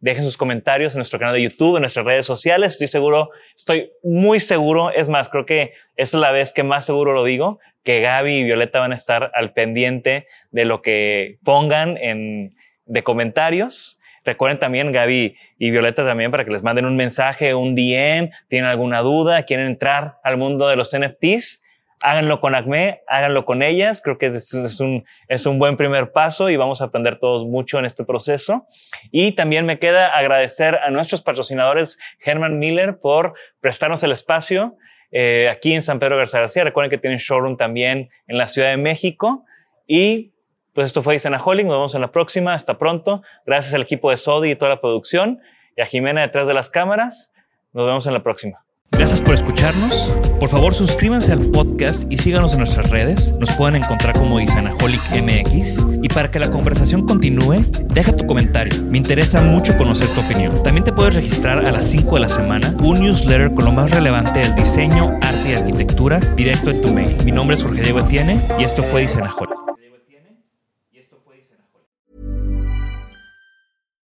[0.00, 2.72] Dejen sus comentarios en nuestro canal de YouTube, en nuestras redes sociales.
[2.72, 4.90] Estoy seguro, estoy muy seguro.
[4.90, 8.44] Es más, creo que es la vez que más seguro lo digo, que Gaby y
[8.44, 12.56] Violeta van a estar al pendiente de lo que pongan en,
[12.86, 14.00] de comentarios.
[14.24, 18.70] Recuerden también, Gaby y Violeta también, para que les manden un mensaje, un DM, tienen
[18.70, 21.62] alguna duda, quieren entrar al mundo de los NFTs,
[22.02, 24.02] háganlo con ACME, háganlo con ellas.
[24.02, 27.78] Creo que es, un, es un buen primer paso y vamos a aprender todos mucho
[27.78, 28.66] en este proceso.
[29.10, 34.76] Y también me queda agradecer a nuestros patrocinadores, Herman Miller, por prestarnos el espacio.
[35.14, 36.64] Eh, aquí en San Pedro Garza García.
[36.64, 39.44] Recuerden que tienen showroom también en la Ciudad de México.
[39.86, 40.31] Y
[40.74, 43.22] pues esto fue Isanaholic, nos vemos en la próxima, hasta pronto.
[43.46, 45.40] Gracias al equipo de Sodi y toda la producción
[45.76, 47.32] y a Jimena detrás de las cámaras.
[47.72, 48.64] Nos vemos en la próxima.
[48.92, 50.14] Gracias por escucharnos.
[50.38, 53.32] Por favor, suscríbanse al podcast y síganos en nuestras redes.
[53.38, 55.84] Nos pueden encontrar como Isanaholic MX.
[56.02, 58.80] Y para que la conversación continúe, deja tu comentario.
[58.84, 60.62] Me interesa mucho conocer tu opinión.
[60.62, 63.90] También te puedes registrar a las 5 de la semana un newsletter con lo más
[63.90, 67.16] relevante del diseño, arte y arquitectura directo en tu mail.
[67.24, 69.71] Mi nombre es Jorge Diego Etienne y esto fue Isanaholic.